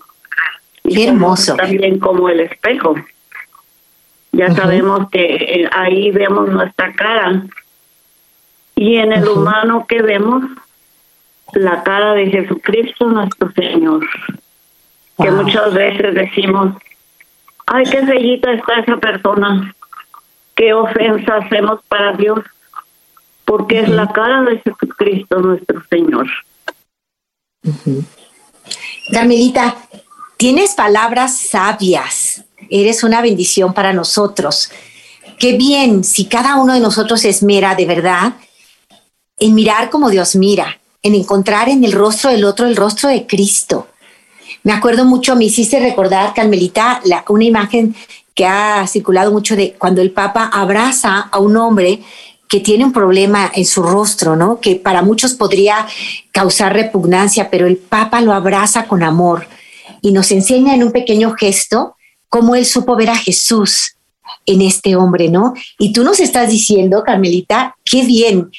[0.85, 1.57] Qué hermoso.
[1.57, 2.95] También como el espejo.
[4.35, 7.43] Ya sabemos que eh, ahí vemos nuestra cara.
[8.75, 10.43] Y en el humano que vemos,
[11.53, 14.05] la cara de Jesucristo nuestro Señor.
[15.23, 16.75] Que muchas veces decimos,
[17.67, 19.73] ay, qué bellita está esa persona.
[20.57, 22.41] Qué ofensa hacemos para Dios.
[23.45, 26.27] Porque es la cara de Jesucristo nuestro Señor.
[29.13, 29.77] Carmelita,
[30.37, 32.45] tienes palabras sabias.
[32.77, 34.69] Eres una bendición para nosotros.
[35.39, 38.33] Qué bien si cada uno de nosotros se esmera de verdad
[39.39, 43.29] en mirar como Dios mira, en encontrar en el rostro del otro el rostro de
[43.29, 43.87] Cristo.
[44.65, 47.95] Me acuerdo mucho, me hiciste recordar, Carmelita, la, una imagen
[48.35, 52.01] que ha circulado mucho de cuando el Papa abraza a un hombre
[52.49, 54.59] que tiene un problema en su rostro, ¿no?
[54.59, 55.87] Que para muchos podría
[56.33, 59.47] causar repugnancia, pero el Papa lo abraza con amor
[60.03, 61.95] y nos enseña en un pequeño gesto
[62.35, 63.95] cómo él supo ver a Jesús
[64.45, 65.55] en este hombre, ¿no?
[65.79, 68.51] Y tú nos estás diciendo, Carmelita, qué bien,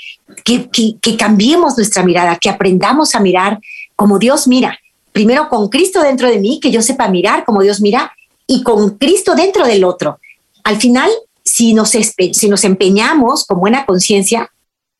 [0.45, 3.59] que, cambiemos nuestra mirada, que aprendamos a mirar
[3.97, 4.79] como Dios mira.
[5.11, 8.13] Primero con Cristo dentro de mí, que yo sepa mirar como Dios mira,
[8.47, 10.21] y con Cristo dentro del otro.
[10.63, 11.09] Al final,
[11.43, 14.49] si nos, si nos empeñamos con buena conciencia,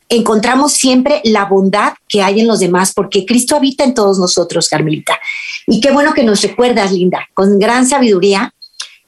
[0.10, 4.68] encontramos siempre la bondad que hay en los demás, porque Cristo habita en todos nosotros,
[4.68, 5.18] Carmelita.
[5.66, 8.54] Y qué bueno que nos recuerdas, Linda, con gran sabiduría,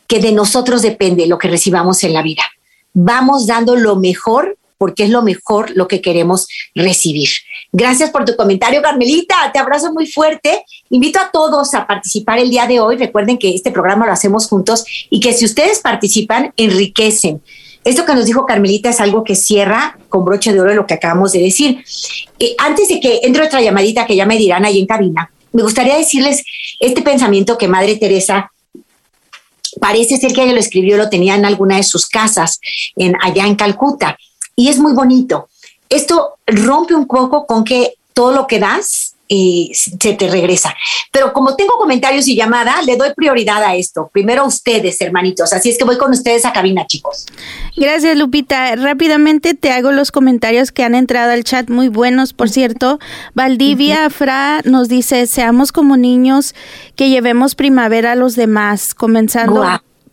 [0.07, 2.43] que de nosotros depende lo que recibamos en la vida.
[2.93, 7.29] Vamos dando lo mejor porque es lo mejor lo que queremos recibir.
[7.71, 9.35] Gracias por tu comentario, Carmelita.
[9.51, 10.63] Te abrazo muy fuerte.
[10.89, 12.97] Invito a todos a participar el día de hoy.
[12.97, 17.41] Recuerden que este programa lo hacemos juntos y que si ustedes participan, enriquecen.
[17.83, 20.93] Esto que nos dijo Carmelita es algo que cierra con broche de oro lo que
[20.93, 21.83] acabamos de decir.
[22.37, 25.63] Eh, antes de que entre otra llamadita que ya me dirán ahí en cabina, me
[25.63, 26.43] gustaría decirles
[26.79, 28.51] este pensamiento que Madre Teresa
[29.79, 32.59] parece ser que ella lo escribió, lo tenía en alguna de sus casas
[32.95, 34.17] en, allá en Calcuta
[34.55, 35.49] y es muy bonito.
[35.89, 40.73] Esto rompe un poco con que todo lo que das eh, se te regresa.
[41.11, 44.09] Pero como tengo comentarios y llamada, le doy prioridad a esto.
[44.13, 45.53] Primero a ustedes, hermanitos.
[45.53, 47.25] Así es que voy con ustedes a cabina, chicos.
[47.75, 48.75] Gracias, Lupita.
[48.75, 52.99] Rápidamente te hago los comentarios que han entrado al chat, muy buenos, por cierto.
[53.33, 56.55] Valdivia Fra nos dice, seamos como niños
[56.95, 59.63] que llevemos primavera a los demás, comenzando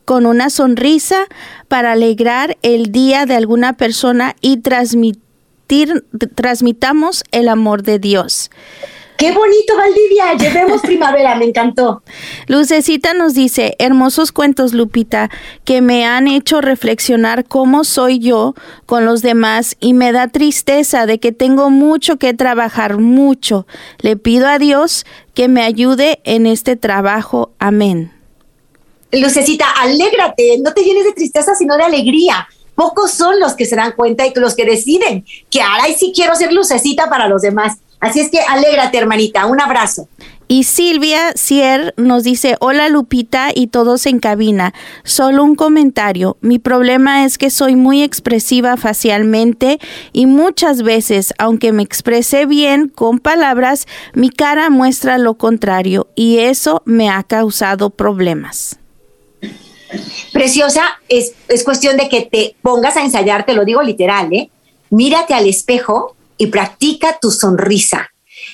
[0.04, 1.26] con una sonrisa
[1.68, 8.50] para alegrar el día de alguna persona y transmitir, transmitamos el amor de Dios.
[9.16, 10.34] Qué bonito, Valdivia.
[10.34, 12.02] Llevemos primavera, me encantó.
[12.46, 15.30] Lucecita nos dice, hermosos cuentos, Lupita,
[15.64, 18.54] que me han hecho reflexionar cómo soy yo
[18.86, 23.66] con los demás y me da tristeza de que tengo mucho que trabajar, mucho.
[24.00, 27.52] Le pido a Dios que me ayude en este trabajo.
[27.58, 28.12] Amén.
[29.12, 32.48] Lucecita, alégrate, no te llenes de tristeza, sino de alegría.
[32.74, 36.34] Pocos son los que se dan cuenta y los que deciden que ahora sí quiero
[36.34, 37.78] ser lucecita para los demás.
[38.04, 39.46] Así es que alégrate, hermanita.
[39.46, 40.08] Un abrazo.
[40.46, 44.74] Y Silvia Sier nos dice, hola Lupita y todos en cabina.
[45.04, 46.36] Solo un comentario.
[46.42, 49.78] Mi problema es que soy muy expresiva facialmente
[50.12, 56.40] y muchas veces, aunque me expresé bien con palabras, mi cara muestra lo contrario y
[56.40, 58.78] eso me ha causado problemas.
[60.30, 64.50] Preciosa, es, es cuestión de que te pongas a ensayar, te lo digo literal, ¿eh?
[64.90, 68.10] Mírate al espejo y practica tu sonrisa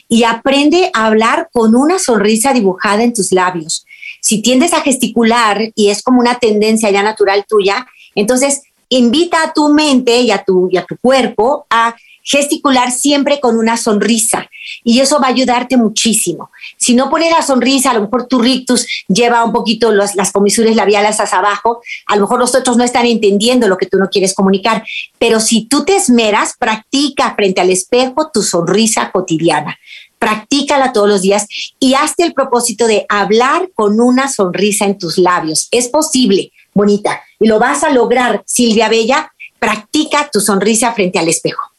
[0.09, 3.87] y aprende a hablar con una sonrisa dibujada en tus labios.
[4.21, 9.53] Si tiendes a gesticular y es como una tendencia ya natural tuya, entonces invita a
[9.53, 14.49] tu mente y a tu, y a tu cuerpo a gesticular siempre con una sonrisa
[14.85, 16.51] y eso va a ayudarte muchísimo.
[16.77, 20.77] Si no pones la sonrisa, a lo mejor tu rictus lleva un poquito las comisuras
[20.77, 24.09] labiales hacia abajo, a lo mejor los otros no están entendiendo lo que tú no
[24.09, 24.85] quieres comunicar,
[25.19, 29.79] pero si tú te esmeras, practica frente al espejo tu sonrisa cotidiana.
[30.19, 31.47] Practícala todos los días
[31.79, 35.69] y hazte el propósito de hablar con una sonrisa en tus labios.
[35.71, 39.33] Es posible, bonita, y lo vas a lograr, Silvia Bella.
[39.59, 41.70] Practica tu sonrisa frente al espejo.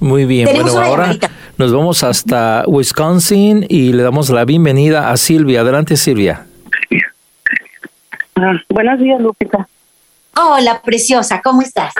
[0.00, 1.16] Muy bien, bueno, ahora
[1.56, 5.60] nos vamos hasta Wisconsin y le damos la bienvenida a Silvia.
[5.60, 6.46] Adelante, Silvia.
[8.34, 9.68] Ah, buenos días, Lupita.
[10.36, 11.94] Hola, preciosa, ¿cómo estás?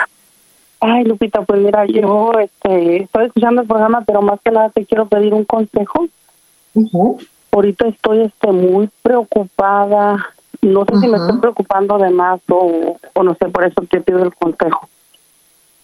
[0.80, 4.84] Ay, Lupita, pues mira, yo este, estoy escuchando el programa, pero más que nada te
[4.84, 6.08] quiero pedir un consejo.
[7.50, 10.26] Ahorita estoy este, muy preocupada.
[10.60, 14.22] No sé si me estoy preocupando de más o, no sé, por eso te pido
[14.22, 14.88] el consejo.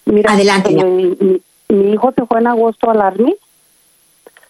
[0.05, 0.77] Mira, Adelante.
[0.77, 1.41] Eh,
[1.75, 3.37] mi, hijo se fue en agosto al Army.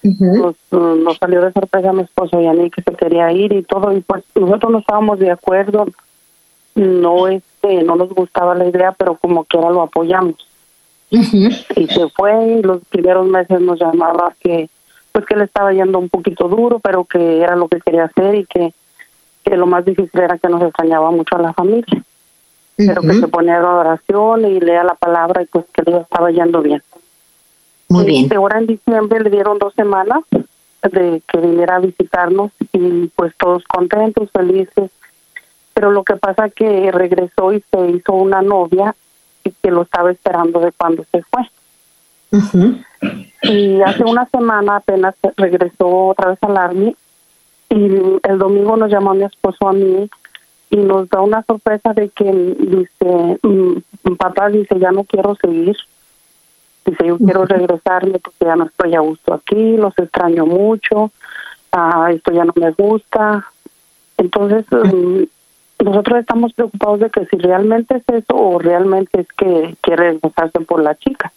[0.03, 3.53] nos, nos, salió de sorpresa a mi esposo y a mí que se quería ir
[3.53, 3.93] y todo.
[3.93, 5.87] Y pues nosotros no estábamos de acuerdo.
[6.75, 10.35] No este no nos gustaba la idea, pero como que ahora lo apoyamos.
[11.11, 14.71] Y se fue y los primeros meses nos llamaba que
[15.13, 18.35] pues que le estaba yendo un poquito duro, pero que era lo que quería hacer
[18.35, 18.73] y que,
[19.45, 22.03] que lo más difícil era que nos extrañaba mucho a la familia.
[22.75, 26.31] Pero que se ponía en oración y leía la palabra y pues que le estaba
[26.31, 26.83] yendo bien.
[27.93, 28.33] Muy bien.
[28.35, 33.65] ahora en diciembre le dieron dos semanas de que viniera a visitarnos y pues todos
[33.65, 34.91] contentos, felices.
[35.75, 38.95] Pero lo que pasa que regresó y se hizo una novia
[39.45, 41.43] y que lo estaba esperando de cuando se fue.
[43.43, 46.97] Y hace una semana apenas regresó otra vez al Army
[47.69, 50.09] y el domingo nos llamó mi esposo a mí
[50.71, 55.77] y nos da una sorpresa de que dice, mm, papá dice, ya no quiero seguir.
[56.85, 61.13] Dice, yo quiero regresarme porque ya no estoy a gusto aquí, los extraño mucho,
[61.71, 63.47] ah, esto ya no me gusta.
[64.17, 65.23] Entonces, mm,
[65.85, 70.61] nosotros estamos preocupados de que si realmente es eso o realmente es que quiere regresarse
[70.61, 71.33] por la chica.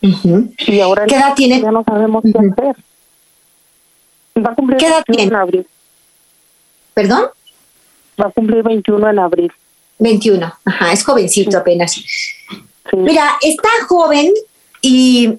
[0.00, 1.60] Y ahora ¿Qué edad tiene?
[1.60, 2.76] ya no sabemos qué hacer.
[4.44, 5.22] Va a cumplir ¿Qué edad tiene?
[5.24, 5.66] en abril.
[6.94, 7.26] ¿Perdón?
[8.20, 9.52] Va a cumplir 21 en abril.
[9.98, 12.02] 21, ajá, es jovencito apenas.
[12.92, 14.32] Mira, está joven
[14.80, 15.34] y,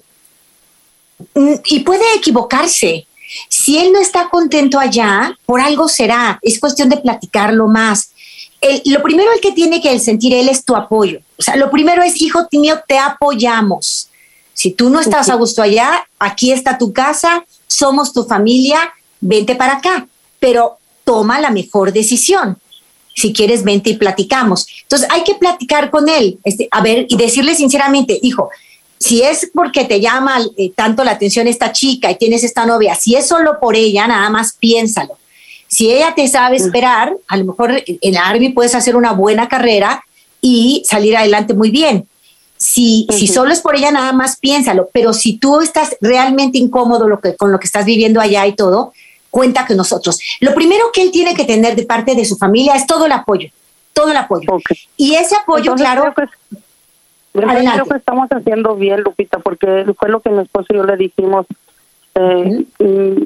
[1.66, 3.06] y puede equivocarse.
[3.48, 6.38] Si él no está contento allá, por algo será.
[6.42, 8.12] Es cuestión de platicarlo más.
[8.60, 11.20] El, lo primero el que tiene que sentir él es tu apoyo.
[11.38, 14.08] O sea, lo primero es, hijo mío, te apoyamos.
[14.52, 19.56] Si tú no estás a gusto allá, aquí está tu casa, somos tu familia, vente
[19.56, 20.06] para acá,
[20.38, 22.58] pero toma la mejor decisión.
[23.14, 24.66] Si quieres, vente y platicamos.
[24.82, 28.50] Entonces, hay que platicar con él, este, a ver, y decirle sinceramente, hijo,
[28.98, 32.94] si es porque te llama eh, tanto la atención esta chica y tienes esta novia,
[32.94, 35.18] si es solo por ella, nada más piénsalo.
[35.68, 40.04] Si ella te sabe esperar, a lo mejor en Army puedes hacer una buena carrera
[40.40, 42.06] y salir adelante muy bien.
[42.56, 44.88] Si, si solo es por ella, nada más piénsalo.
[44.92, 48.54] Pero si tú estás realmente incómodo lo que, con lo que estás viviendo allá y
[48.54, 48.92] todo,
[49.34, 50.20] cuenta con nosotros.
[50.38, 53.10] Lo primero que él tiene que tener de parte de su familia es todo el
[53.10, 53.48] apoyo,
[53.92, 54.46] todo el apoyo.
[54.96, 56.14] Y ese apoyo, claro.
[56.14, 60.76] Creo que, creo que estamos haciendo bien, Lupita, porque fue lo que mi esposo y
[60.76, 61.46] yo le dijimos.
[62.14, 62.64] Eh,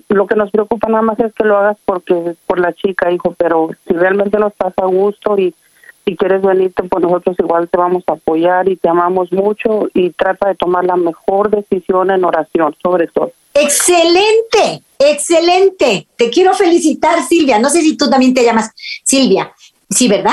[0.08, 3.34] lo que nos preocupa nada más es que lo hagas porque por la chica, hijo,
[3.36, 5.54] pero si realmente no estás a gusto y
[6.08, 10.08] si quieres venirte, pues nosotros igual te vamos a apoyar y te amamos mucho y
[10.10, 13.32] trata de tomar la mejor decisión en oración, sobre todo.
[13.52, 16.06] Excelente, excelente.
[16.16, 17.58] Te quiero felicitar, Silvia.
[17.58, 18.70] No sé si tú también te llamas
[19.04, 19.52] Silvia.
[19.90, 20.32] Sí, ¿verdad?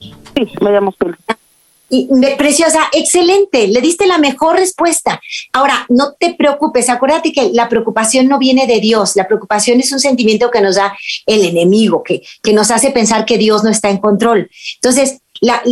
[0.00, 1.18] Sí, me llamo Silvia.
[2.38, 5.20] Preciosa, excelente, le diste la mejor respuesta.
[5.52, 9.92] Ahora, no te preocupes, acuérdate que la preocupación no viene de Dios, la preocupación es
[9.92, 13.70] un sentimiento que nos da el enemigo, que, que nos hace pensar que Dios no
[13.70, 14.50] está en control.
[14.76, 15.62] Entonces, la,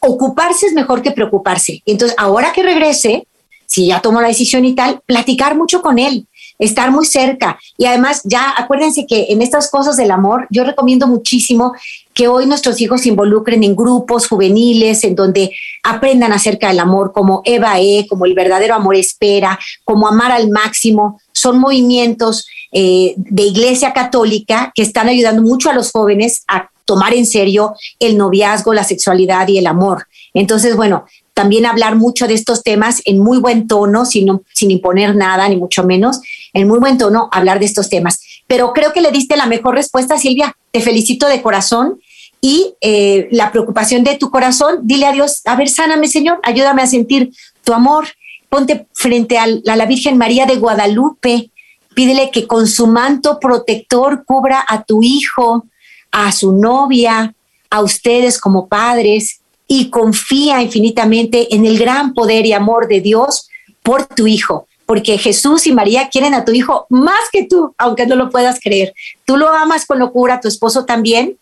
[0.00, 1.82] ocuparse es mejor que preocuparse.
[1.84, 3.26] Entonces, ahora que regrese,
[3.66, 6.26] si ya tomó la decisión y tal, platicar mucho con él,
[6.58, 7.58] estar muy cerca.
[7.76, 11.74] Y además, ya acuérdense que en estas cosas del amor, yo recomiendo muchísimo
[12.14, 17.12] que hoy nuestros hijos se involucren en grupos juveniles, en donde aprendan acerca del amor,
[17.12, 21.20] como Eva E, como el verdadero amor espera, como amar al máximo.
[21.32, 27.12] Son movimientos eh, de iglesia católica que están ayudando mucho a los jóvenes a tomar
[27.12, 30.06] en serio el noviazgo, la sexualidad y el amor.
[30.32, 35.14] Entonces, bueno, también hablar mucho de estos temas en muy buen tono, sin, sin imponer
[35.14, 36.20] nada, ni mucho menos,
[36.56, 38.20] en muy buen tono hablar de estos temas.
[38.46, 40.56] Pero creo que le diste la mejor respuesta, Silvia.
[40.70, 42.00] Te felicito de corazón
[42.40, 44.80] y eh, la preocupación de tu corazón.
[44.82, 47.30] Dile a Dios, a ver, sáname, Señor, ayúdame a sentir
[47.62, 48.06] tu amor.
[48.48, 51.50] Ponte frente a la Virgen María de Guadalupe.
[51.94, 55.66] Pídele que con su manto protector cubra a tu hijo,
[56.10, 57.34] a su novia,
[57.68, 63.48] a ustedes como padres y confía infinitamente en el gran poder y amor de Dios
[63.82, 68.06] por tu hijo, porque Jesús y María quieren a tu hijo más que tú, aunque
[68.06, 68.94] no lo puedas creer.
[69.24, 71.36] Tú lo amas con locura, tu esposo también,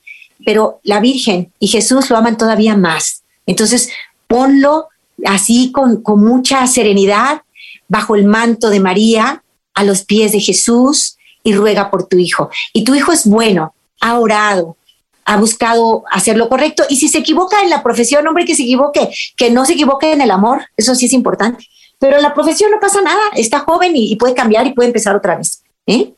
[0.44, 3.22] pero la Virgen y Jesús lo aman todavía más.
[3.46, 3.90] Entonces,
[4.26, 4.88] ponlo
[5.26, 7.42] así con, mucha serenidad
[7.86, 9.42] bajo el manto de María,
[9.74, 12.48] a los pies de Jesús y ruega por tu hijo.
[12.72, 14.76] Y tu hijo es bueno, ha orado,
[15.24, 16.84] ha buscado hacer lo correcto.
[16.88, 20.12] Y si se equivoca en la profesión, hombre, que se equivoque, que no se equivoque
[20.12, 21.66] en el amor, eso sí es importante.
[21.98, 25.16] Pero en la profesión no pasa nada, está joven y, puede cambiar y puede empezar
[25.16, 25.62] otra vez.
[25.86, 26.12] ¿eh?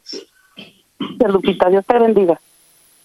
[1.28, 2.40] Lupita, Dios te bendiga.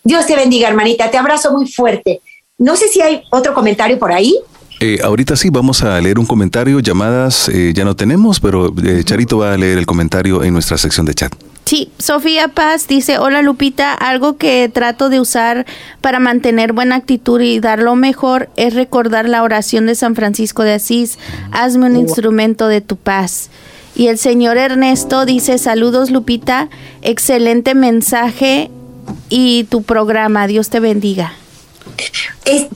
[0.04, 2.22] Dios te bendiga, hermanita, te abrazo muy fuerte.
[2.58, 4.40] No sé si hay otro comentario por ahí.
[4.84, 6.80] Eh, ahorita sí, vamos a leer un comentario.
[6.80, 10.76] Llamadas eh, ya no tenemos, pero eh, Charito va a leer el comentario en nuestra
[10.80, 11.32] sección de chat.
[11.66, 15.68] Sí, Sofía Paz dice, hola Lupita, algo que trato de usar
[16.02, 20.64] para mantener buena actitud y dar lo mejor es recordar la oración de San Francisco
[20.64, 21.20] de Asís,
[21.52, 23.52] hazme un instrumento de tu paz.
[23.96, 26.70] Y el señor Ernesto dice, saludos Lupita,
[27.04, 28.72] excelente mensaje
[29.30, 31.34] y tu programa, Dios te bendiga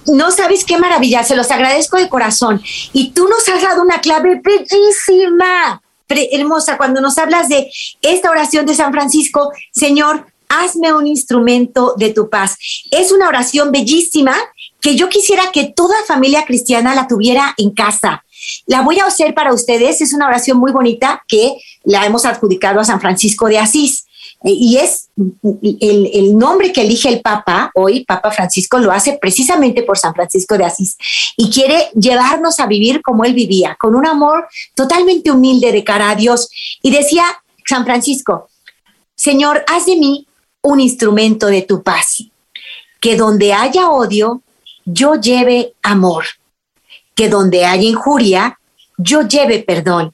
[0.08, 2.62] no sabes qué maravilla, se los agradezco de corazón.
[2.94, 8.66] Y tú nos has dado una clave bellísima, hermosa, cuando nos hablas de esta oración
[8.66, 12.58] de San Francisco, Señor, hazme un instrumento de tu paz.
[12.92, 14.36] Es una oración bellísima
[14.80, 18.24] que yo quisiera que toda familia cristiana la tuviera en casa.
[18.68, 22.80] La voy a hacer para ustedes, es una oración muy bonita que la hemos adjudicado
[22.80, 24.05] a San Francisco de Asís.
[24.48, 25.10] Y es
[25.64, 30.56] el, nombre que elige el Papa hoy, Papa Francisco, lo hace precisamente por San Francisco
[30.56, 30.96] de Asís
[31.36, 36.12] y quiere llevarnos a vivir como él vivía, con un amor totalmente humilde de cara
[36.12, 36.48] a Dios.
[36.84, 37.24] Y decía
[37.68, 38.50] San Francisco,
[39.16, 40.28] Señor, haz de mí
[40.62, 42.24] un instrumento de tu paz,
[43.02, 44.44] que donde haya odio,
[44.86, 46.26] yo lleve amor,
[47.16, 48.60] que donde haya injuria,
[48.98, 50.14] yo lleve perdón,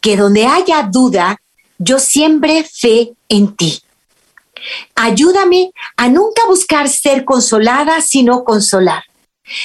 [0.00, 1.38] que donde haya duda,
[1.80, 3.82] yo siempre fe en ti.
[4.94, 9.04] Ayúdame a nunca buscar ser consolada, sino consolar.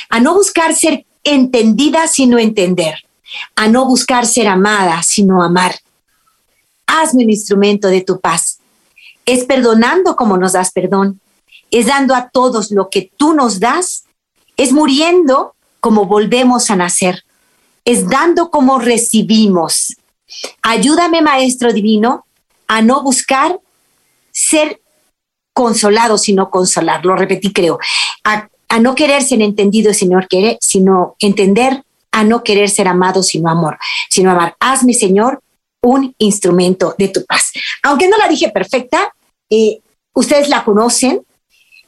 [0.10, 2.96] A no buscar ser entendida, sino entender.
[3.58, 5.76] A no buscar ser amada, sino amar.
[6.88, 8.60] Hazme un instrumento de tu paz.
[9.26, 11.20] Es perdonando como nos das perdón.
[11.70, 14.06] Es dando a todos lo que tú nos das.
[14.56, 17.26] Es muriendo como volvemos a nacer.
[17.84, 19.98] Es dando como recibimos.
[20.62, 22.26] Ayúdame, Maestro Divino,
[22.68, 23.60] a no buscar
[24.32, 24.82] ser
[25.54, 27.06] consolado, sino consolar.
[27.06, 27.80] Lo repetí, creo.
[28.24, 33.50] A, no querer ser entendido, sino, querer, sino entender, a no querer ser amado, sino
[33.50, 33.78] amor,
[34.10, 34.56] sino amar.
[34.60, 35.42] Hazme, Señor,
[35.82, 37.54] un instrumento de tu paz.
[37.84, 39.14] Aunque no la dije perfecta,
[39.50, 39.80] eh,
[40.14, 41.22] ustedes la conocen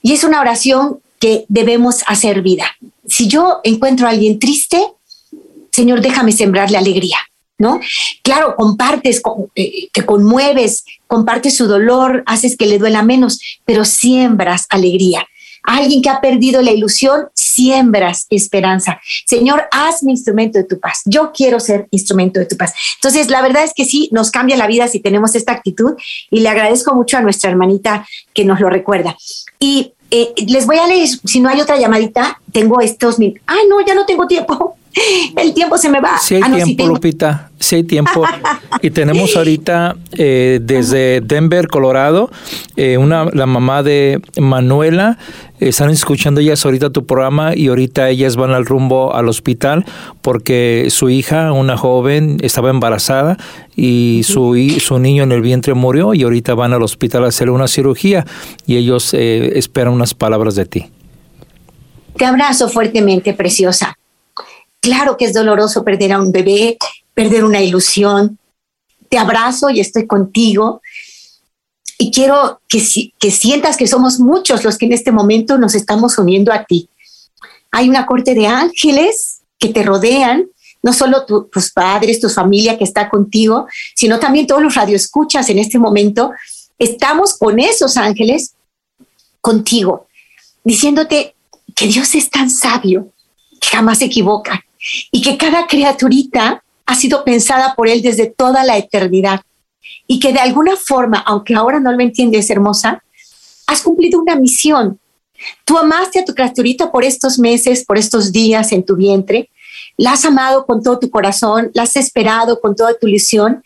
[0.01, 2.67] y es una oración que debemos hacer vida.
[3.05, 4.81] Si yo encuentro a alguien triste,
[5.71, 7.17] Señor, déjame sembrarle alegría.
[7.57, 7.79] ¿No?
[8.21, 9.21] Claro, compartes,
[9.55, 15.27] eh, te conmueves, compartes su dolor, haces que le duela menos, pero siembras alegría.
[15.63, 19.01] alguien que ha perdido la ilusión, siembras esperanza.
[19.25, 21.01] Señor, hazme instrumento de tu paz.
[21.03, 22.73] Yo quiero ser instrumento de tu paz.
[22.95, 25.95] Entonces, la verdad es que sí, nos cambia la vida si tenemos esta actitud
[26.31, 29.17] y le agradezco mucho a nuestra hermanita que nos lo recuerda.
[29.59, 33.19] Y eh, les voy a leer, si no hay otra llamadita, tengo estos...
[33.19, 34.76] Ay, no, ya no tengo tiempo.
[35.35, 36.17] El tiempo se me va.
[36.17, 37.49] Sí hay ah, tiempo, Lupita.
[37.59, 38.23] Sí hay tiempo.
[38.81, 42.29] y tenemos ahorita eh, desde Denver, Colorado,
[42.75, 45.17] eh, una, la mamá de Manuela.
[45.59, 49.85] Están escuchando ellas ahorita tu programa y ahorita ellas van al rumbo al hospital
[50.21, 53.37] porque su hija, una joven, estaba embarazada
[53.75, 57.49] y su, su niño en el vientre murió y ahorita van al hospital a hacer
[57.49, 58.25] una cirugía
[58.67, 60.85] y ellos eh, esperan unas palabras de ti.
[62.17, 63.96] Te abrazo fuertemente, preciosa.
[64.87, 66.77] Claro que es doloroso perder a un bebé,
[67.13, 68.39] perder una ilusión.
[69.09, 70.81] Te abrazo y estoy contigo.
[71.97, 76.53] Y quiero que, sientas que somos muchos los que en este momento nos estamos uniendo
[76.53, 76.89] a ti.
[77.69, 80.45] Hay una corte de ángeles que te rodean,
[80.81, 85.59] no solo tus padres, tu familia que está contigo, sino también todos los radioescuchas en
[85.59, 86.31] este momento.
[86.79, 88.53] Estamos con esos ángeles
[89.41, 90.07] contigo,
[90.63, 91.35] diciéndote
[91.75, 93.11] que Dios es tan sabio
[93.59, 94.63] que jamás se equivoca,
[95.11, 99.41] y que cada criaturita ha sido pensada por Él desde toda la eternidad
[100.07, 103.03] y que de alguna forma, aunque ahora no lo entiendes, hermosa,
[103.67, 104.99] has cumplido una misión.
[105.65, 109.49] Tú amaste a tu criaturita por estos meses, por estos días en tu vientre,
[109.97, 113.63] la has amado con todo tu corazón, la has esperado con toda tu ilusión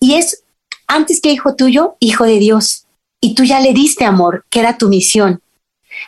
[0.00, 0.42] y es
[0.86, 2.86] antes que hijo tuyo, hijo de Dios.
[3.20, 5.40] Y tú ya le diste amor, que era tu misión.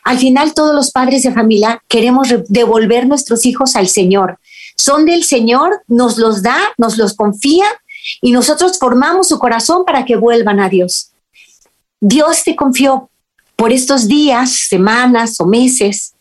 [0.05, 4.39] Al final todos los padres de familia queremos devolver nuestros hijos al Señor,
[4.77, 7.67] son del Señor, nos los da, nos los confía
[8.21, 11.11] y nosotros formamos su corazón para que vuelvan a Dios.
[12.01, 13.11] Dios te confió
[13.57, 16.15] por estos días, semanas o meses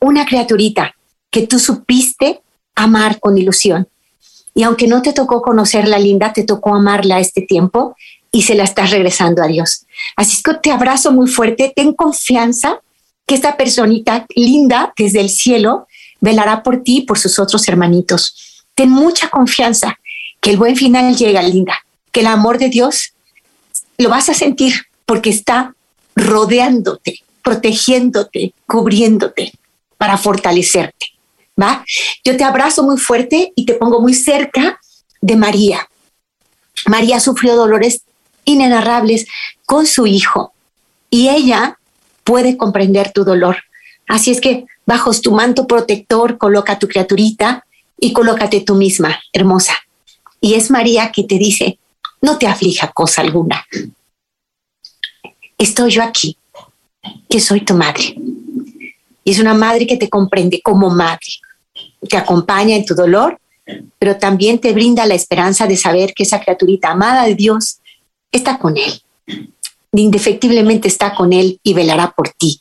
[0.00, 0.94] una criaturita
[1.30, 2.40] que tú supiste
[2.74, 3.86] amar con ilusión.
[4.54, 7.94] Y aunque no te tocó conocerla linda, te tocó amarla este tiempo
[8.32, 9.86] y se la estás regresando a Dios.
[10.16, 12.80] Así que te abrazo muy fuerte, ten confianza
[13.26, 15.86] que esta personita linda desde el cielo
[16.20, 18.64] velará por ti y por sus otros hermanitos.
[18.74, 19.98] Ten mucha confianza
[20.40, 23.12] que el buen final llega, linda, que el amor de Dios
[23.98, 24.74] lo vas a sentir
[25.06, 25.74] porque está
[26.16, 29.52] rodeándote, protegiéndote, cubriéndote
[29.96, 31.06] para fortalecerte.
[31.60, 31.84] ¿Va?
[32.24, 34.80] Yo te abrazo muy fuerte y te pongo muy cerca
[35.20, 35.86] de María.
[36.86, 38.02] María sufrió dolores
[38.44, 39.26] inenarrables
[39.66, 40.54] con su hijo
[41.10, 41.78] y ella
[42.24, 43.56] puede comprender tu dolor.
[44.10, 47.64] Así es que bajo tu manto protector coloca tu criaturita
[47.96, 49.72] y colócate tú misma, hermosa.
[50.40, 51.78] Y es María que te dice,
[52.20, 53.64] no te aflija cosa alguna.
[55.56, 56.36] Estoy yo aquí,
[57.28, 58.16] que soy tu madre.
[59.22, 61.30] Y es una madre que te comprende como madre,
[62.08, 63.38] te acompaña en tu dolor,
[64.00, 67.78] pero también te brinda la esperanza de saber que esa criaturita amada de Dios
[68.32, 68.92] está con Él.
[69.92, 72.59] Indefectiblemente está con Él y velará por ti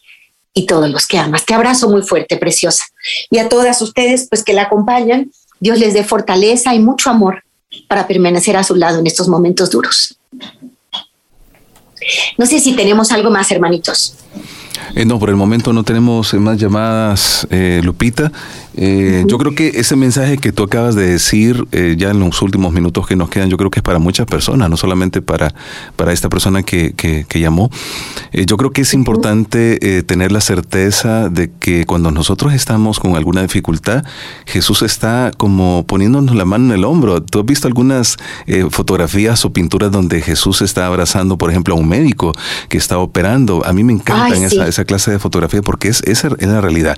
[0.54, 1.45] y todos los que amas.
[1.45, 2.86] Te abrazo muy fuerte, preciosa.
[3.30, 7.43] Y a todas ustedes, pues que la acompañan, Dios les dé fortaleza y mucho amor
[7.88, 10.18] para permanecer a su lado en estos momentos duros.
[12.38, 14.16] No sé si tenemos algo más, hermanitos.
[14.95, 18.32] Eh, no, por el momento no tenemos más llamadas, eh, Lupita.
[18.76, 22.41] Eh, yo creo que ese mensaje que tú acabas de decir eh, ya en los
[22.41, 25.53] últimos minutos que nos quedan, yo creo que es para muchas personas, no solamente para,
[25.95, 27.72] para esta persona que, que, llamó.
[28.32, 33.15] Eh, yo creo que es importante tener la certeza de que cuando nosotros estamos con
[33.15, 34.03] alguna dificultad,
[34.45, 37.22] Jesús está como poniéndonos la mano en el hombro.
[37.24, 38.17] ¿Tú has visto algunas
[38.72, 42.34] fotografías o pinturas donde Jesús está abrazando, por ejemplo, a un médico
[42.67, 43.65] que está operando?
[43.65, 46.97] A mí me encanta esa, esa clase de fotografía porque es, esa es la realidad.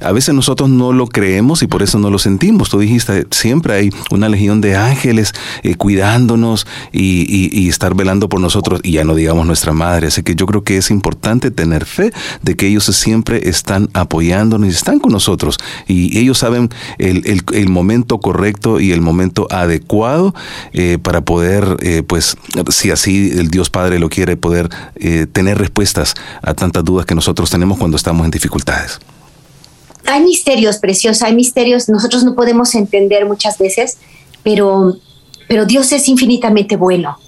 [0.00, 2.70] A veces nosotros no lo creemos y por eso no lo sentimos.
[2.70, 5.32] Tú dijiste, siempre hay una legión de ángeles
[5.62, 10.08] eh, cuidándonos y, estar velando por nosotros, y ya no digamos nuestra madre.
[10.08, 14.68] Así que yo creo que es importante tener fe de que ellos siempre están apoyándonos
[14.68, 15.58] y están con nosotros.
[15.88, 20.34] Y ellos saben el, momento correcto y el momento adecuado
[20.72, 22.36] eh, para poder, eh, pues,
[22.68, 24.68] si así el Dios Padre lo quiere, poder
[25.32, 29.00] tener respuestas a tantas dudas que nosotros tenemos cuando estamos en dificultades
[30.06, 33.98] hay misterios preciosos, hay misterios, nosotros no podemos entender muchas veces,
[34.42, 34.96] pero,
[35.48, 37.18] pero Dios es infinitamente bueno.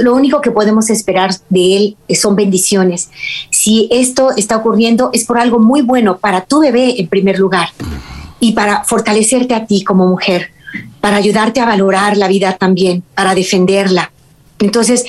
[0.00, 3.10] Lo único que podemos esperar de Él son bendiciones.
[3.50, 7.68] Si esto está ocurriendo es por algo muy bueno para tu bebé en primer lugar
[8.40, 10.50] y para fortalecerte a ti como mujer,
[11.00, 14.12] para ayudarte a valorar la vida también, para defenderla.
[14.58, 15.04] Entonces,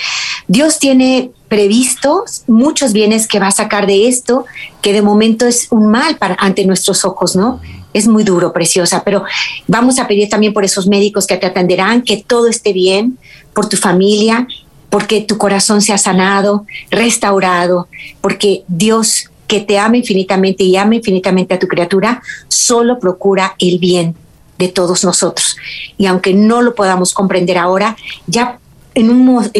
[0.48, 4.46] Dios tiene previstos muchos bienes que va a sacar de esto,
[4.82, 7.60] que de momento es un mal para, ante nuestros ojos, ¿no?
[7.92, 9.24] Es muy duro, preciosa, pero
[9.68, 13.18] vamos a pedir también por esos médicos que te atenderán, que todo esté bien,
[13.54, 14.48] por tu familia,
[14.92, 17.88] porque tu corazón sea sanado, restaurado,
[18.22, 23.80] porque Dios que te ama infinitamente y ama infinitamente a tu criatura, solo procura el
[23.80, 24.16] bien
[24.60, 25.58] de todos nosotros.
[25.98, 27.98] Y aunque no lo podamos comprender ahora,
[28.28, 28.60] ya
[28.94, 29.10] en,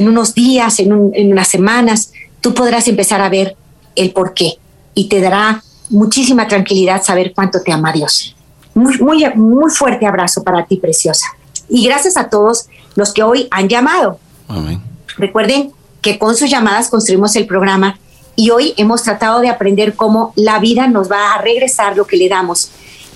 [0.08, 2.12] unos días, en, unas semanas,
[2.42, 3.56] tú podrás empezar a ver
[3.96, 4.58] el por qué
[4.94, 8.36] y te dará muchísima tranquilidad saber cuánto te ama Dios.
[8.74, 11.28] Muy, muy, muy fuerte abrazo para ti, preciosa.
[11.68, 14.20] Y gracias a todos los que hoy han llamado.
[15.18, 15.72] Recuerden
[16.02, 18.00] que con sus llamadas construimos el programa
[18.36, 22.18] y hoy hemos tratado de aprender cómo la vida nos va a regresar lo que
[22.18, 22.72] le damos.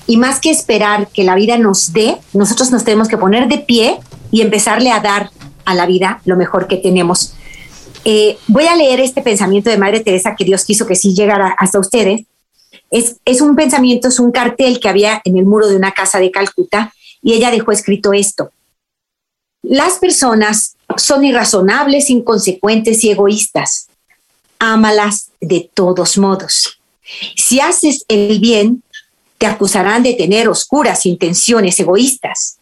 [0.05, 3.59] Y más que esperar que la vida nos dé, nosotros nos tenemos que poner de
[3.59, 3.99] pie
[4.31, 5.29] y empezarle a dar
[5.65, 7.33] a la vida lo mejor que tenemos.
[8.05, 11.55] Eh, voy a leer este pensamiento de Madre Teresa que Dios quiso que sí llegara
[11.57, 12.23] hasta ustedes.
[12.91, 16.19] Es, es un pensamiento, es un cartel que había en el muro de una casa
[16.19, 18.51] de Calcuta y ella dejó escrito esto.
[19.63, 23.87] Las personas son irrazonables, inconsecuentes y egoístas.
[24.59, 26.79] Ámalas de todos modos.
[27.35, 28.83] Si haces el bien,
[29.37, 32.57] te acusarán de tener oscuras intenciones egoístas.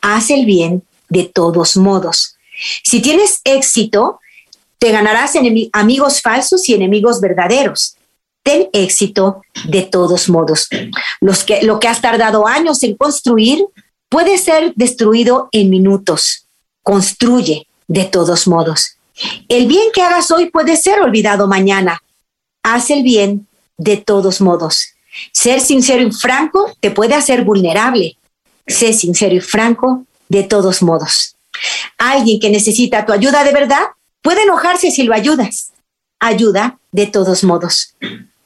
[0.00, 2.35] Haz el bien de todos modos.
[2.84, 4.20] Si tienes éxito,
[4.78, 5.32] te ganarás
[5.72, 7.96] amigos falsos y enemigos verdaderos.
[8.42, 10.68] Ten éxito de todos modos.
[11.20, 13.64] Los que, lo que has tardado años en construir
[14.08, 16.46] puede ser destruido en minutos.
[16.82, 18.96] Construye de todos modos.
[19.48, 22.02] El bien que hagas hoy puede ser olvidado mañana.
[22.62, 23.46] Haz el bien
[23.76, 24.94] de todos modos.
[25.32, 28.16] Ser sincero y franco te puede hacer vulnerable.
[28.66, 31.35] Sé sincero y franco de todos modos.
[31.98, 33.82] Alguien que necesita tu ayuda de verdad
[34.22, 35.72] puede enojarse si lo ayudas.
[36.20, 37.94] Ayuda de todos modos.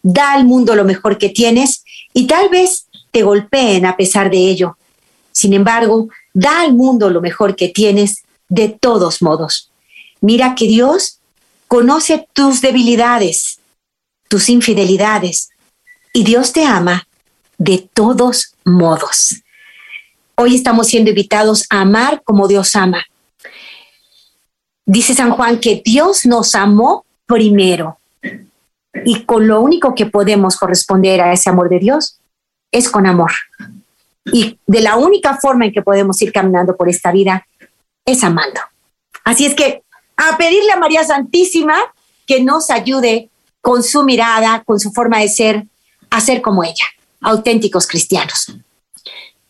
[0.03, 4.39] Da al mundo lo mejor que tienes y tal vez te golpeen a pesar de
[4.39, 4.77] ello.
[5.33, 9.71] Sin embargo, da al mundo lo mejor que tienes de todos modos.
[10.21, 11.21] Mira que Dios
[11.69, 13.61] conoce tus debilidades,
[14.29, 15.51] tus infidelidades,
[16.13, 17.07] y Dios te ama
[17.59, 19.37] de todos modos.
[20.43, 23.05] Hoy estamos siendo invitados a amar como Dios ama.
[24.87, 27.99] Dice San Juan que Dios nos amó primero
[29.05, 32.21] y con lo único que podemos corresponder a ese amor de Dios
[32.73, 33.33] es con amor.
[34.33, 37.47] Y de la única forma en que podemos ir caminando por esta vida
[38.07, 38.63] es amando.
[39.27, 39.83] Así es que
[40.17, 41.77] a pedirle a María Santísima
[42.27, 43.29] que nos ayude
[43.61, 45.67] con su mirada, con su forma de ser,
[46.09, 46.87] a ser como ella,
[47.21, 48.55] auténticos cristianos.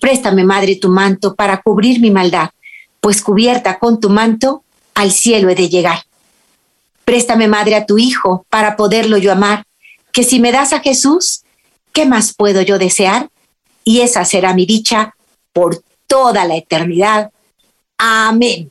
[0.00, 2.50] Préstame, Madre, tu manto para cubrir mi maldad,
[3.00, 4.62] pues cubierta con tu manto,
[4.94, 6.04] al cielo he de llegar.
[7.04, 9.64] Préstame, Madre, a tu Hijo para poderlo yo amar,
[10.12, 11.42] que si me das a Jesús,
[11.92, 13.28] ¿qué más puedo yo desear?
[13.84, 15.14] Y esa será mi dicha
[15.52, 17.30] por toda la eternidad.
[17.98, 18.70] Amén.